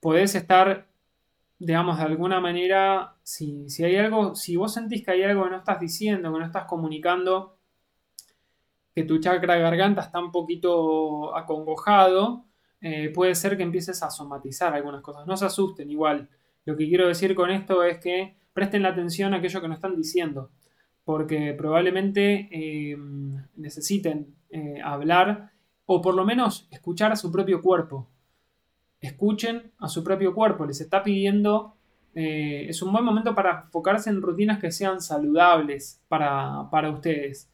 [0.01, 0.89] podés estar,
[1.65, 5.51] digamos, de alguna manera, si, si hay algo, si vos sentís que hay algo que
[5.51, 7.57] no estás diciendo, que no estás comunicando,
[8.93, 12.47] que tu chakra garganta está un poquito acongojado,
[12.81, 15.25] eh, puede ser que empieces a somatizar algunas cosas.
[15.25, 16.29] No se asusten igual.
[16.65, 19.77] Lo que quiero decir con esto es que presten la atención a aquello que nos
[19.77, 20.51] están diciendo,
[21.05, 22.97] porque probablemente eh,
[23.55, 25.53] necesiten eh, hablar
[25.87, 28.09] o por lo menos escuchar a su propio cuerpo.
[29.03, 31.77] Escuchen a su propio cuerpo, les está pidiendo,
[32.15, 37.51] es un buen momento para enfocarse en rutinas que sean saludables para, para ustedes.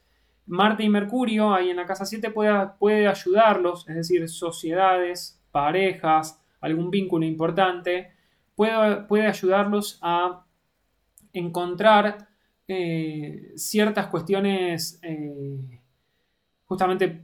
[0.46, 6.40] Marte y Mercurio, ahí en la casa 7, puede, puede ayudarlos, es decir, sociedades, parejas,
[6.60, 8.12] algún vínculo importante,
[8.54, 10.44] puede, puede ayudarlos a
[11.32, 12.28] encontrar
[12.66, 15.80] eh, ciertas cuestiones eh,
[16.64, 17.22] justamente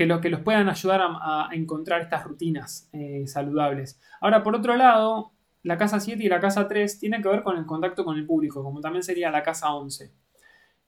[0.00, 4.00] que, que los puedan ayudar a, encontrar estas rutinas eh, saludables.
[4.22, 5.32] Ahora, por otro lado,
[5.62, 8.24] la casa 7 y la casa 3 tienen que ver con el contacto con el
[8.24, 10.10] público, como también sería la casa 11.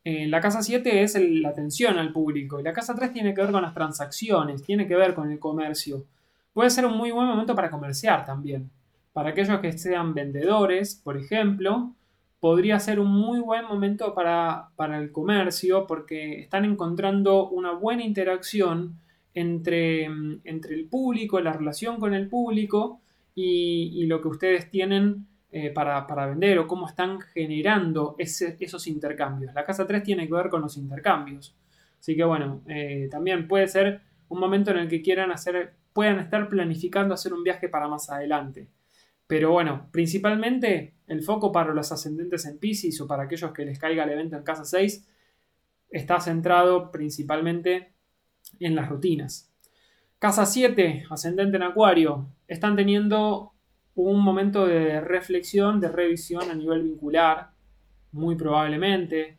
[0.04, 3.42] Eh, la casa 7 es la atención al público y la casa 3 tiene que
[3.42, 6.06] ver con las transacciones, tiene que ver con el comercio.
[6.54, 8.70] Puede ser un muy buen momento para comerciar también.
[9.12, 11.92] Para aquellos que sean vendedores, por ejemplo,
[12.42, 18.98] podría ser un muy buen momento para, el comercio porque están encontrando una buena interacción
[19.32, 20.06] entre,
[20.42, 23.00] entre el público, la relación con el público
[23.32, 29.54] y, y lo que ustedes tienen eh, para, vender o cómo están generando esos intercambios.
[29.54, 31.54] La casa 3 tiene que ver con los intercambios.
[32.00, 36.18] Así que bueno, eh, también puede ser un momento en el que quieran hacer, puedan
[36.18, 38.66] estar planificando hacer un viaje para más adelante.
[39.32, 43.78] Pero bueno, principalmente el foco para los ascendentes en Pisces o para aquellos que les
[43.78, 45.08] caiga el evento en casa 6
[45.88, 47.94] está centrado principalmente
[48.60, 49.50] en las rutinas.
[50.18, 53.54] Casa 7, ascendente en Acuario, están teniendo
[53.94, 57.52] un momento de reflexión, de revisión a nivel vincular,
[58.10, 59.38] muy probablemente.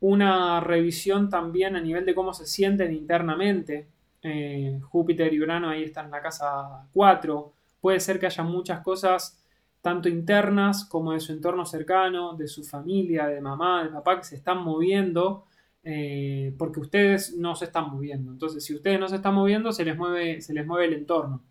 [0.00, 3.88] Una revisión también a nivel de cómo se sienten internamente.
[4.20, 7.53] Eh, Júpiter y Urano ahí están en la casa 4.
[7.84, 9.38] Puede ser que haya muchas cosas,
[9.82, 14.24] tanto internas como de su entorno cercano, de su familia, de mamá, de papá, que
[14.24, 15.44] se están moviendo.
[15.82, 18.32] Eh, porque ustedes no se están moviendo.
[18.32, 21.42] Entonces, si ustedes no se están moviendo, se les mueve, se les mueve el entorno.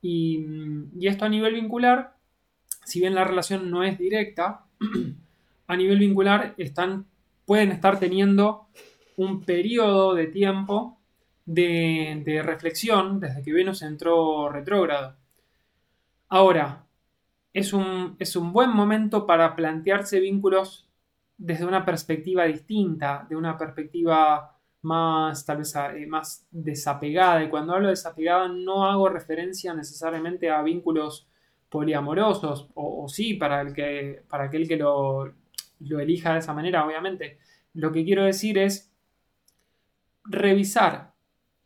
[0.00, 0.46] Y,
[1.02, 2.16] esto a nivel vincular,
[2.86, 4.64] si bien la relación no es directa,
[5.66, 7.04] a nivel vincular están,
[7.44, 8.68] pueden estar teniendo
[9.18, 10.98] un periodo de tiempo
[11.44, 15.25] de, reflexión desde que Venus entró retrógrado.
[16.28, 16.86] Ahora,
[17.52, 20.88] es un, es un buen momento para plantearse vínculos
[21.38, 27.42] desde una perspectiva distinta, de una perspectiva más, tal vez, eh, más desapegada.
[27.42, 31.28] Y cuando hablo de desapegada no hago referencia necesariamente a vínculos
[31.68, 35.32] poliamorosos, o, sí, para, el que, para aquel que lo,
[35.80, 37.38] lo elija de esa manera, obviamente.
[37.74, 38.92] Lo que quiero decir es
[40.24, 41.12] revisar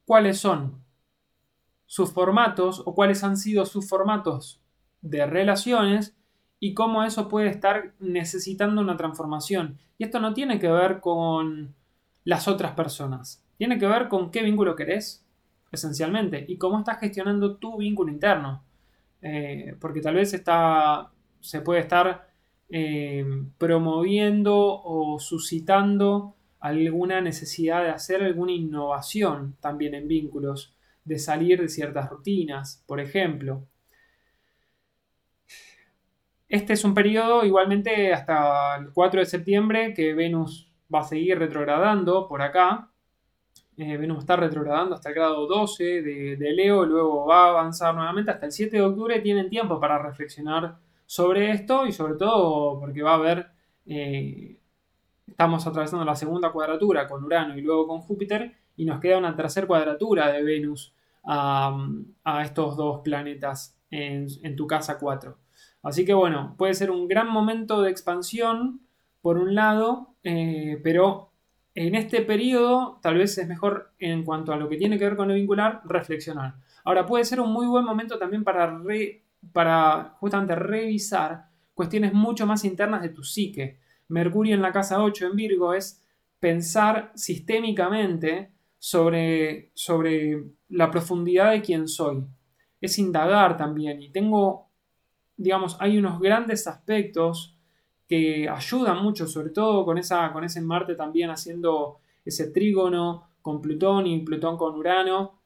[0.05, 0.80] cuáles son
[1.91, 4.61] sus formatos o cuáles han sido sus formatos
[5.01, 6.17] de relaciones
[6.61, 9.77] y cómo eso puede estar necesitando una transformación.
[9.99, 11.75] Y esto no tiene que ver con
[12.23, 13.45] las otras personas.
[13.59, 15.27] Tiene que ver con qué vínculo querés,
[15.73, 18.63] esencialmente, y cómo estás gestionando tu vínculo interno.
[19.21, 21.11] Eh, porque tal vez está,
[21.41, 22.29] se puede estar
[22.69, 23.27] eh,
[23.59, 30.73] promoviendo o suscitando alguna necesidad de hacer alguna innovación también en vínculos,
[31.05, 33.67] de salir de ciertas rutinas, por ejemplo.
[36.49, 41.39] Este es un periodo igualmente hasta el 4 de septiembre que Venus va a seguir
[41.39, 42.91] retrogradando por acá.
[43.77, 48.33] Eh, Venus está retrogradando hasta el grado 12 de, Leo, luego va a avanzar nuevamente
[48.33, 49.21] hasta el 7 de octubre.
[49.21, 50.77] Tienen tiempo para reflexionar
[51.07, 53.47] sobre esto y sobre todo porque va a haber,
[53.87, 54.59] eh,
[55.29, 59.37] estamos atravesando la segunda cuadratura con Urano y luego con Júpiter y nos queda una
[59.37, 61.77] tercera cuadratura de Venus a,
[62.43, 65.37] estos dos planetas en, en tu casa 4.
[65.83, 68.81] Así que bueno, puede ser un gran momento de expansión
[69.21, 71.31] por un lado, eh, pero
[71.75, 75.17] en este periodo tal vez es mejor en cuanto a lo que tiene que ver
[75.17, 76.55] con lo vincular, reflexionar.
[76.83, 78.81] Ahora puede ser un muy buen momento también para,
[79.53, 83.79] para justamente revisar cuestiones mucho más internas de tu psique.
[84.09, 86.03] Mercurio en la casa 8 en Virgo es
[86.39, 92.25] pensar sistémicamente sobre, sobre la profundidad de quién soy.
[92.81, 94.03] Es indagar también.
[94.03, 94.69] Y tengo,
[95.37, 97.55] digamos, hay unos grandes aspectos
[98.09, 103.61] que ayudan mucho, sobre todo con, esa, con ese Marte también haciendo ese trígono con
[103.61, 105.39] Plutón y Plutón con Urano.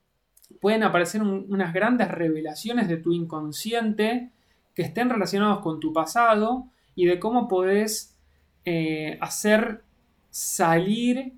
[0.61, 4.31] Pueden aparecer unas grandes revelaciones de tu inconsciente
[4.75, 8.17] que estén relacionados con tu pasado y de cómo podés
[8.65, 9.83] eh, hacer
[10.31, 11.35] salir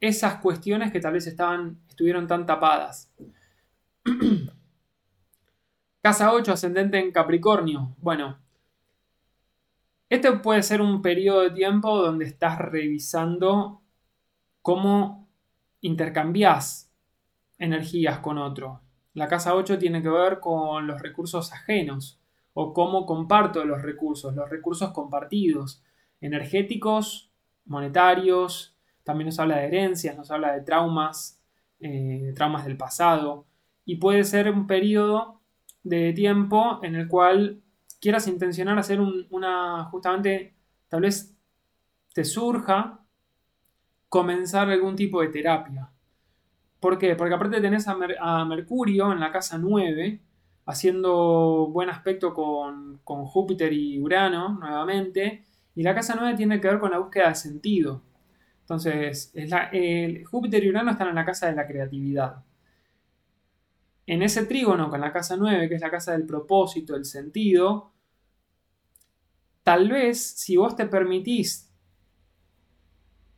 [0.00, 3.12] esas cuestiones que tal vez estaban, estuvieron tan tapadas.
[6.02, 7.94] Casa 8, ascendente en Capricornio.
[7.98, 8.38] Bueno,
[10.08, 13.82] este puede ser un periodo de tiempo donde estás revisando
[14.62, 15.28] cómo
[15.80, 16.90] intercambias
[17.58, 18.80] energías con otro.
[19.12, 22.20] La casa 8 tiene que ver con los recursos ajenos
[22.54, 25.82] o cómo comparto los recursos, los recursos compartidos,
[26.20, 27.30] energéticos,
[27.66, 28.77] monetarios,
[29.08, 31.42] también nos habla de herencias, nos habla de traumas,
[31.80, 33.46] eh, traumas del pasado,
[33.86, 35.40] y puede ser un periodo
[35.82, 37.62] de tiempo en el cual
[38.02, 40.54] quieras intencionar hacer una, justamente,
[40.88, 41.34] tal vez
[42.12, 43.00] te surja
[44.10, 45.90] comenzar algún tipo de terapia.
[46.78, 47.16] ¿Por qué?
[47.16, 50.20] Porque aparte tenés a, a Mercurio en la casa 9,
[50.66, 56.78] haciendo buen aspecto con, Júpiter y Urano nuevamente, y la casa 9 tiene que ver
[56.78, 58.02] con la búsqueda de sentido.
[58.68, 62.44] Entonces, el, Júpiter y Urano están en la casa de la creatividad.
[64.04, 67.92] En ese trígono con la casa 9, que es la casa del propósito, el sentido,
[69.62, 71.72] tal vez si vos te permitís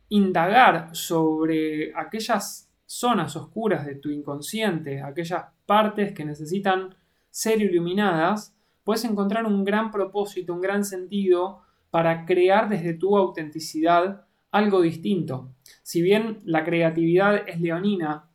[0.09, 6.93] indagar sobre aquellas zonas oscuras de tu inconsciente, aquellas partes que necesitan
[7.29, 8.53] ser iluminadas,
[8.83, 15.55] puedes encontrar un gran propósito, un gran sentido para crear desde tu autenticidad algo distinto.
[15.81, 18.29] Si bien la creatividad es leonina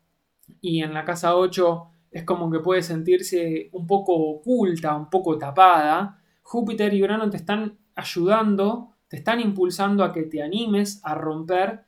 [0.60, 5.38] y en la casa 8 es como que puede sentirse un poco oculta, un poco
[5.38, 11.14] tapada, Júpiter y Urano te están ayudando, te están impulsando a que te animes a
[11.14, 11.84] romper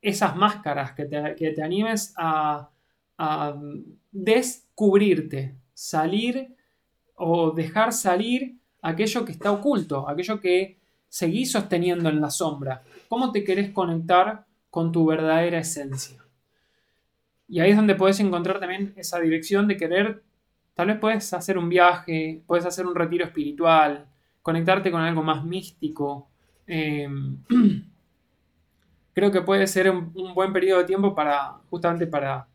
[0.00, 2.70] esas máscaras, que te, animes a,
[3.16, 3.56] a
[4.12, 6.54] descubrirte, salir
[7.16, 10.78] o dejar salir aquello que está oculto, aquello que
[11.08, 12.82] seguís sosteniendo en la sombra.
[13.14, 16.20] ¿Cómo te querés conectar con tu verdadera esencia?
[17.46, 20.24] Y ahí es donde puedes encontrar también esa dirección de querer,
[20.74, 24.08] tal vez puedes hacer un viaje, puedes hacer un retiro espiritual,
[24.42, 26.28] conectarte con algo más místico.
[26.66, 27.08] Eh,
[29.14, 32.48] creo que puede ser un, buen periodo de tiempo para, justamente para,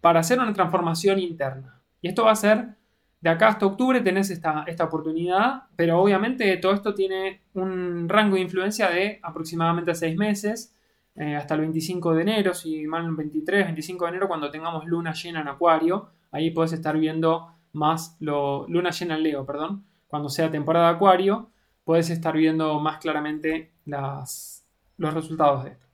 [0.00, 1.82] para hacer una transformación interna.
[2.00, 2.78] Y esto va a ser,
[3.20, 8.36] de acá hasta octubre tenés esta, esta oportunidad, pero obviamente todo esto tiene un rango
[8.36, 10.74] de influencia de aproximadamente seis meses,
[11.14, 15.14] eh, hasta el 25 de enero, si mal 23, 25 de enero, cuando tengamos luna
[15.14, 20.28] llena en Acuario, ahí puedes estar viendo más lo, luna llena en Leo, perdón, cuando
[20.28, 21.50] sea temporada de Acuario,
[21.84, 25.86] puedes estar viendo más claramente los resultados de esto.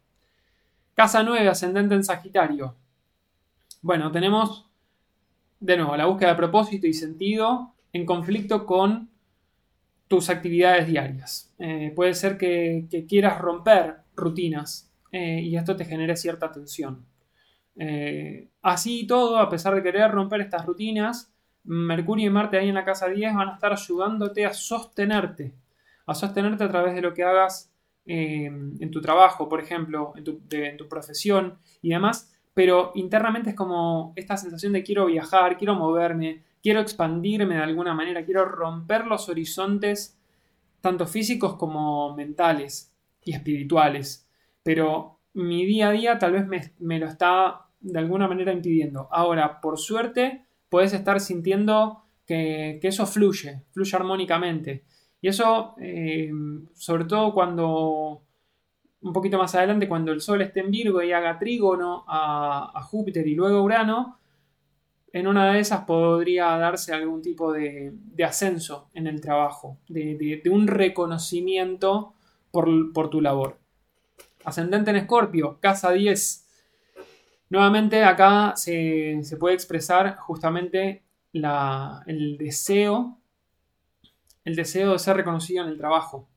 [0.95, 2.75] Casa 9, ascendente en Sagitario.
[3.81, 4.71] Bueno, tenemos
[5.63, 9.09] de nuevo la búsqueda de propósito y sentido en conflicto con
[10.09, 11.55] tus actividades diarias.
[11.59, 17.07] Eh, puede ser que, quieras romper rutinas eh, y esto te genere cierta tensión.
[17.77, 21.33] Eh, así y todo, a pesar de querer romper estas rutinas,
[21.65, 25.55] Mercurio y Marte ahí en la casa 10 van a estar ayudándote a sostenerte,
[26.07, 27.73] a sostenerte a través de lo que hagas
[28.05, 30.25] en tu trabajo, por ejemplo, en
[30.77, 36.43] tu, profesión y demás, pero internamente es como esta sensación de quiero viajar, quiero moverme,
[36.63, 40.19] quiero expandirme de alguna manera, quiero romper los horizontes
[40.81, 42.93] tanto físicos como mentales
[43.25, 44.29] y espirituales,
[44.63, 49.09] pero mi día a día tal vez me, lo está de alguna manera impidiendo.
[49.11, 54.85] Ahora, por suerte, puedes estar sintiendo que, que eso fluye, fluye armónicamente.
[55.21, 56.31] Y eso, eh,
[56.75, 58.23] sobre todo cuando,
[59.03, 63.27] un poquito más adelante, cuando el Sol esté en Virgo y haga trígono a, Júpiter
[63.27, 64.19] y luego Urano,
[65.13, 67.93] en una de esas podría darse algún tipo de,
[68.25, 72.15] ascenso en el trabajo, de, un reconocimiento
[72.51, 73.59] por, tu labor.
[74.45, 76.47] Ascendente en Escorpio, casa 10.
[77.51, 83.19] Nuevamente acá se, puede expresar justamente el deseo
[84.45, 86.29] el deseo de ser reconocido en el trabajo.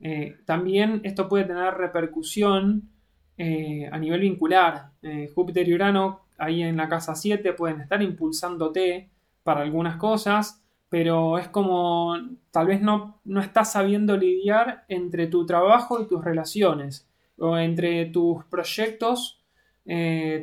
[0.00, 2.90] Eh, también esto puede tener repercusión
[3.36, 4.90] eh, a nivel vincular.
[5.02, 9.10] Eh, Júpiter y Urano, ahí en la casa 7, pueden estar impulsándote
[9.42, 12.16] para algunas cosas, pero es como
[12.50, 18.06] tal vez no, no estás sabiendo lidiar entre tu trabajo y tus relaciones, o entre
[18.06, 19.38] tus proyectos,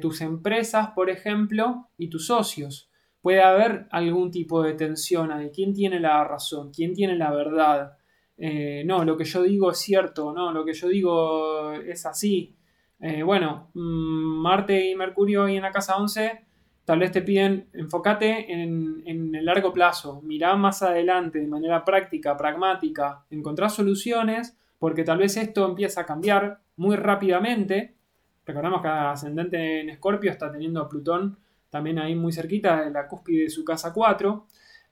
[0.02, 2.90] tus empresas, por ejemplo, y tus socios
[3.22, 5.52] puede haber algún tipo de tensión ahí.
[5.54, 6.72] ¿Quién tiene la razón?
[6.74, 7.98] ¿Quién tiene la verdad?
[8.38, 12.56] Eh, no, lo que yo digo es cierto, no, lo que yo digo es así.
[13.00, 16.46] Eh, bueno, mm, Marte y Mercurio hoy en la casa 11
[16.86, 21.84] tal vez te piden enfócate en, en, el largo plazo, mirá más adelante de manera
[21.84, 27.96] práctica, pragmática, encontrar soluciones, porque tal vez esto empieza a cambiar muy rápidamente.
[28.46, 31.38] Recordamos que ascendente en Escorpio está teniendo a Plutón
[31.70, 34.46] también ahí muy cerquita de la cúspide de su casa 4.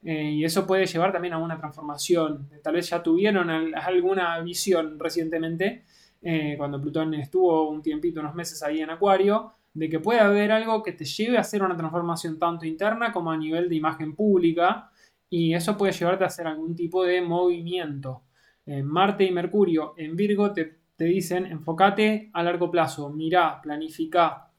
[0.06, 2.48] Eh, y eso puede llevar también a una transformación.
[2.62, 5.84] Tal vez ya tuvieron alguna visión recientemente,
[6.22, 10.52] eh, cuando Plutón estuvo un tiempito, unos meses ahí en Acuario, de que puede haber
[10.52, 14.16] algo que te lleve a hacer una transformación tanto interna como a nivel de imagen
[14.16, 14.92] pública.
[15.28, 18.22] Y eso puede llevarte a hacer algún tipo de movimiento.
[18.68, 24.52] Eh, Marte y Mercurio en Virgo te, te, dicen enfócate a largo plazo, mirá, planifica,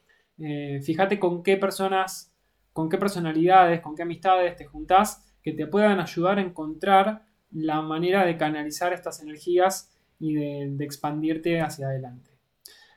[0.83, 2.33] fíjate con qué personas,
[2.73, 7.23] con qué personalidades, con qué amistades te juntás que te puedan ayudar a encontrar
[7.53, 12.33] la manera de canalizar estas energías y de, expandirte hacia adelante.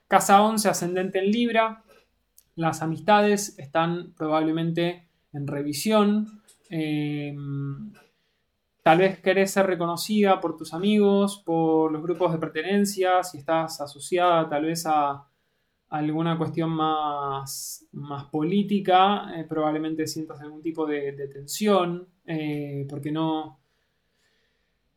[0.07, 1.83] Casa 11, ascendente en Libra.
[2.55, 6.41] Las amistades están probablemente en revisión.
[6.71, 7.35] Eh,
[8.81, 13.79] tal vez querés ser reconocida por tus amigos, por los grupos de pertenencia, si estás
[13.79, 15.28] asociada tal vez a,
[15.89, 23.59] alguna cuestión más, más política, eh, probablemente sientas algún tipo de, tensión, eh, porque no,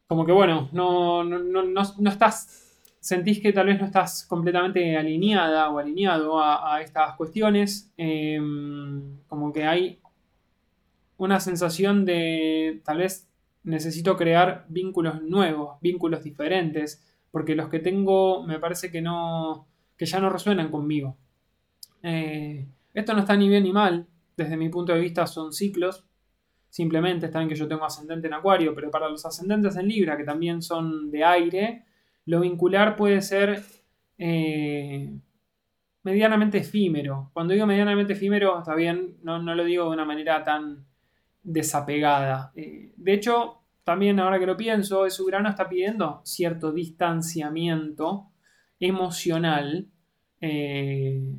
[0.07, 5.79] como que bueno, no, no, estás, sentís que tal vez no estás completamente alineada o
[5.79, 9.99] alineado a, estas cuestiones, em, como que hay
[11.17, 13.29] una sensación de tal vez
[13.65, 19.67] necesito crear vínculos nuevos, vínculos diferentes, porque los que tengo me parece que no
[20.03, 21.17] que ya no resuenan conmigo.
[22.03, 26.05] Eh, esto no está ni bien ni mal, desde mi punto de vista son ciclos,
[26.69, 30.25] simplemente está que yo tengo ascendente en Acuario, pero para los ascendentes en Libra, que
[30.25, 31.85] también son de aire,
[32.27, 33.63] lo vincular puede ser
[34.19, 35.21] eh,
[36.03, 37.31] medianamente efímero.
[37.33, 40.85] Cuando digo medianamente efímero, está bien, no, lo digo de una manera tan
[41.45, 42.51] desapegada.
[42.57, 48.33] Eh, de hecho, también ahora que lo pienso, su grano está pidiendo cierto distanciamiento
[48.81, 49.92] emocional
[50.43, 51.39] eh,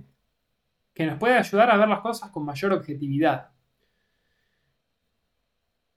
[0.93, 3.49] que nos puede ayudar a ver las cosas con mayor objetividad.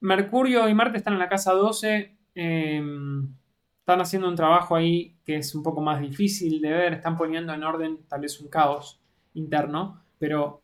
[0.01, 3.33] Mercurio y Marte están en la casa 12, em,
[3.79, 7.55] están haciendo un trabajo ahí que es un poco más difícil de ver, están poniendo
[7.55, 9.01] en orden tal vez un caos
[9.35, 10.63] interno, pero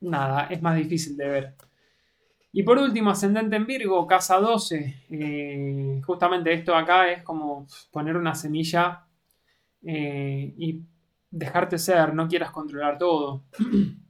[0.00, 1.54] nada, es más difícil de ver.
[2.52, 5.04] Y por último, ascendente en Virgo, casa 12.
[5.08, 9.06] Eh, justamente esto acá es como poner una semilla
[9.82, 10.82] eh, y
[11.32, 13.44] dejarte ser, no quieras controlar todo.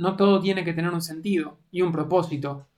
[0.00, 2.68] No todo tiene que tener un sentido y un propósito.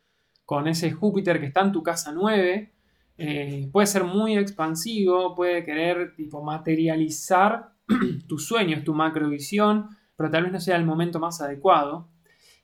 [0.46, 2.72] Con ese Júpiter que está en tu casa 9,
[3.18, 7.74] eh, puede ser muy expansivo, puede querer tipo, materializar
[8.26, 12.08] tus sueños, tu macrovisión, pero tal vez no sea el momento más adecuado.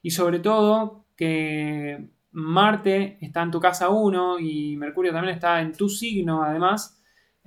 [0.01, 5.72] Y sobre todo que Marte está en tu casa 1 y Mercurio también está en
[5.72, 6.99] tu signo, además,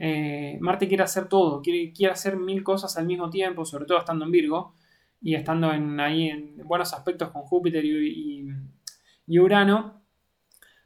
[0.02, 4.00] eh, Marte quiere hacer todo, quiere, quiere, hacer mil cosas al mismo tiempo, sobre todo
[4.00, 4.74] estando en Virgo
[5.22, 8.48] y estando en, ahí en buenos aspectos con Júpiter y,
[9.38, 10.02] Urano,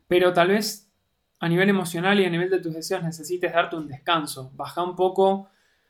[0.07, 0.91] pero tal vez
[1.39, 4.95] a nivel emocional y a nivel de tus deseos necesites darte un descanso, baja un
[4.95, 5.49] poco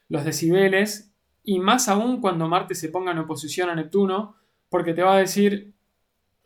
[0.10, 4.36] los decibeles y más aún cuando Marte se ponga en oposición a Neptuno,
[4.70, 5.74] porque te va a decir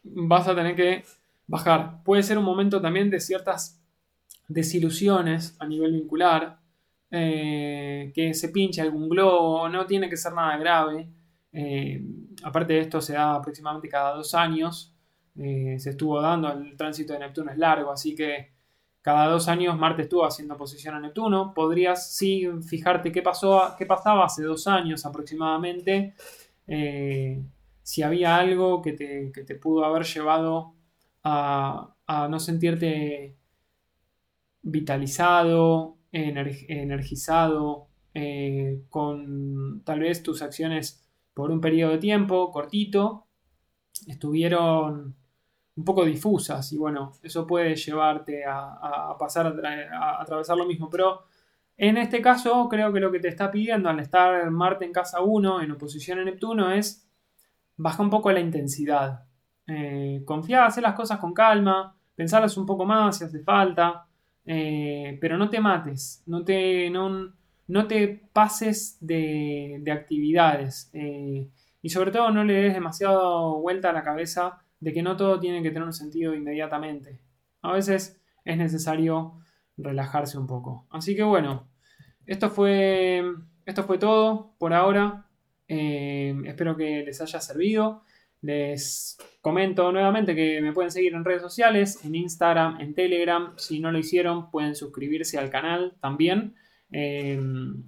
[0.03, 1.03] vas a tener que
[1.47, 2.03] bajar.
[2.03, 3.81] Puede ser un momento también de ciertas
[4.47, 6.59] desilusiones a nivel vincular,
[7.09, 11.09] eh, que se pinche algún globo, no tiene que ser nada grave.
[11.51, 12.01] Eh,
[12.43, 14.93] aparte de esto se da aproximadamente cada dos años,
[15.37, 18.51] eh, se estuvo dando, el tránsito de Neptuno es largo, así que
[19.01, 21.53] cada dos años Marte estuvo haciendo posición a Neptuno.
[21.53, 26.13] Podrías sí fijarte qué, pasó, qué pasaba hace dos años aproximadamente,
[27.83, 30.75] si había algo que te, pudo haber llevado
[31.23, 33.37] a no sentirte
[34.61, 43.27] vitalizado, energizado, eh, con tal vez tus acciones por un periodo de tiempo cortito,
[44.07, 45.15] estuvieron
[45.75, 51.25] un poco difusas y bueno, eso puede llevarte a, pasar a, atravesar lo mismo, pero
[51.77, 55.21] en este caso creo que lo que te está pidiendo al estar Marte en casa
[55.21, 57.07] 1 en oposición a Neptuno es
[57.75, 59.25] baja un poco la intensidad,
[59.67, 64.06] eh, confía, hacer las cosas con calma, pensarlas un poco más si hace falta,
[64.49, 71.49] eh, pero no te mates, no te, no, te pases de, actividades eh,
[71.81, 75.37] y sobre todo no le des demasiado vuelta a la cabeza de que no todo
[75.37, 77.19] tiene que tener un sentido inmediatamente.
[77.61, 79.33] A veces es necesario
[79.75, 80.87] relajarse un poco.
[80.91, 81.67] Así que bueno,
[82.25, 83.23] esto fue,
[83.65, 85.25] esto fue todo por ahora.
[85.67, 88.03] Eh, espero que les haya servido.
[88.47, 93.51] Les comento nuevamente que me pueden seguir en redes sociales, en Instagram, en Telegram.
[93.57, 96.55] Si no lo hicieron, pueden suscribirse al canal también.
[96.89, 97.37] Eh,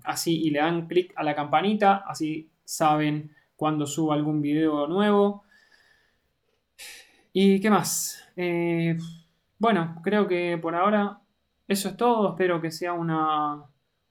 [0.04, 5.46] así y le dan clic a la campanita, así saben cuando subo algún video nuevo.
[7.32, 8.22] ¿Y qué más?
[8.36, 8.98] Eh,
[9.60, 11.22] bueno, creo que por ahora
[11.70, 12.32] eso es todo.
[12.32, 13.64] Espero que sea una,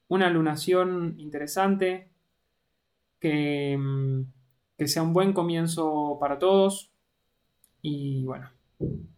[0.07, 2.09] una lunación interesante,
[3.19, 4.38] que, mm,
[4.79, 6.89] que sea un buen comienzo para todos.
[7.81, 8.49] Y bueno,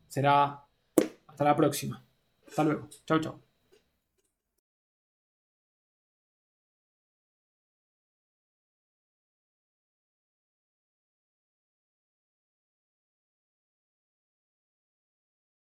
[0.07, 0.65] será
[1.27, 2.03] hasta la próxima.
[2.47, 2.89] Hasta luego.
[3.05, 3.40] Chau, chau.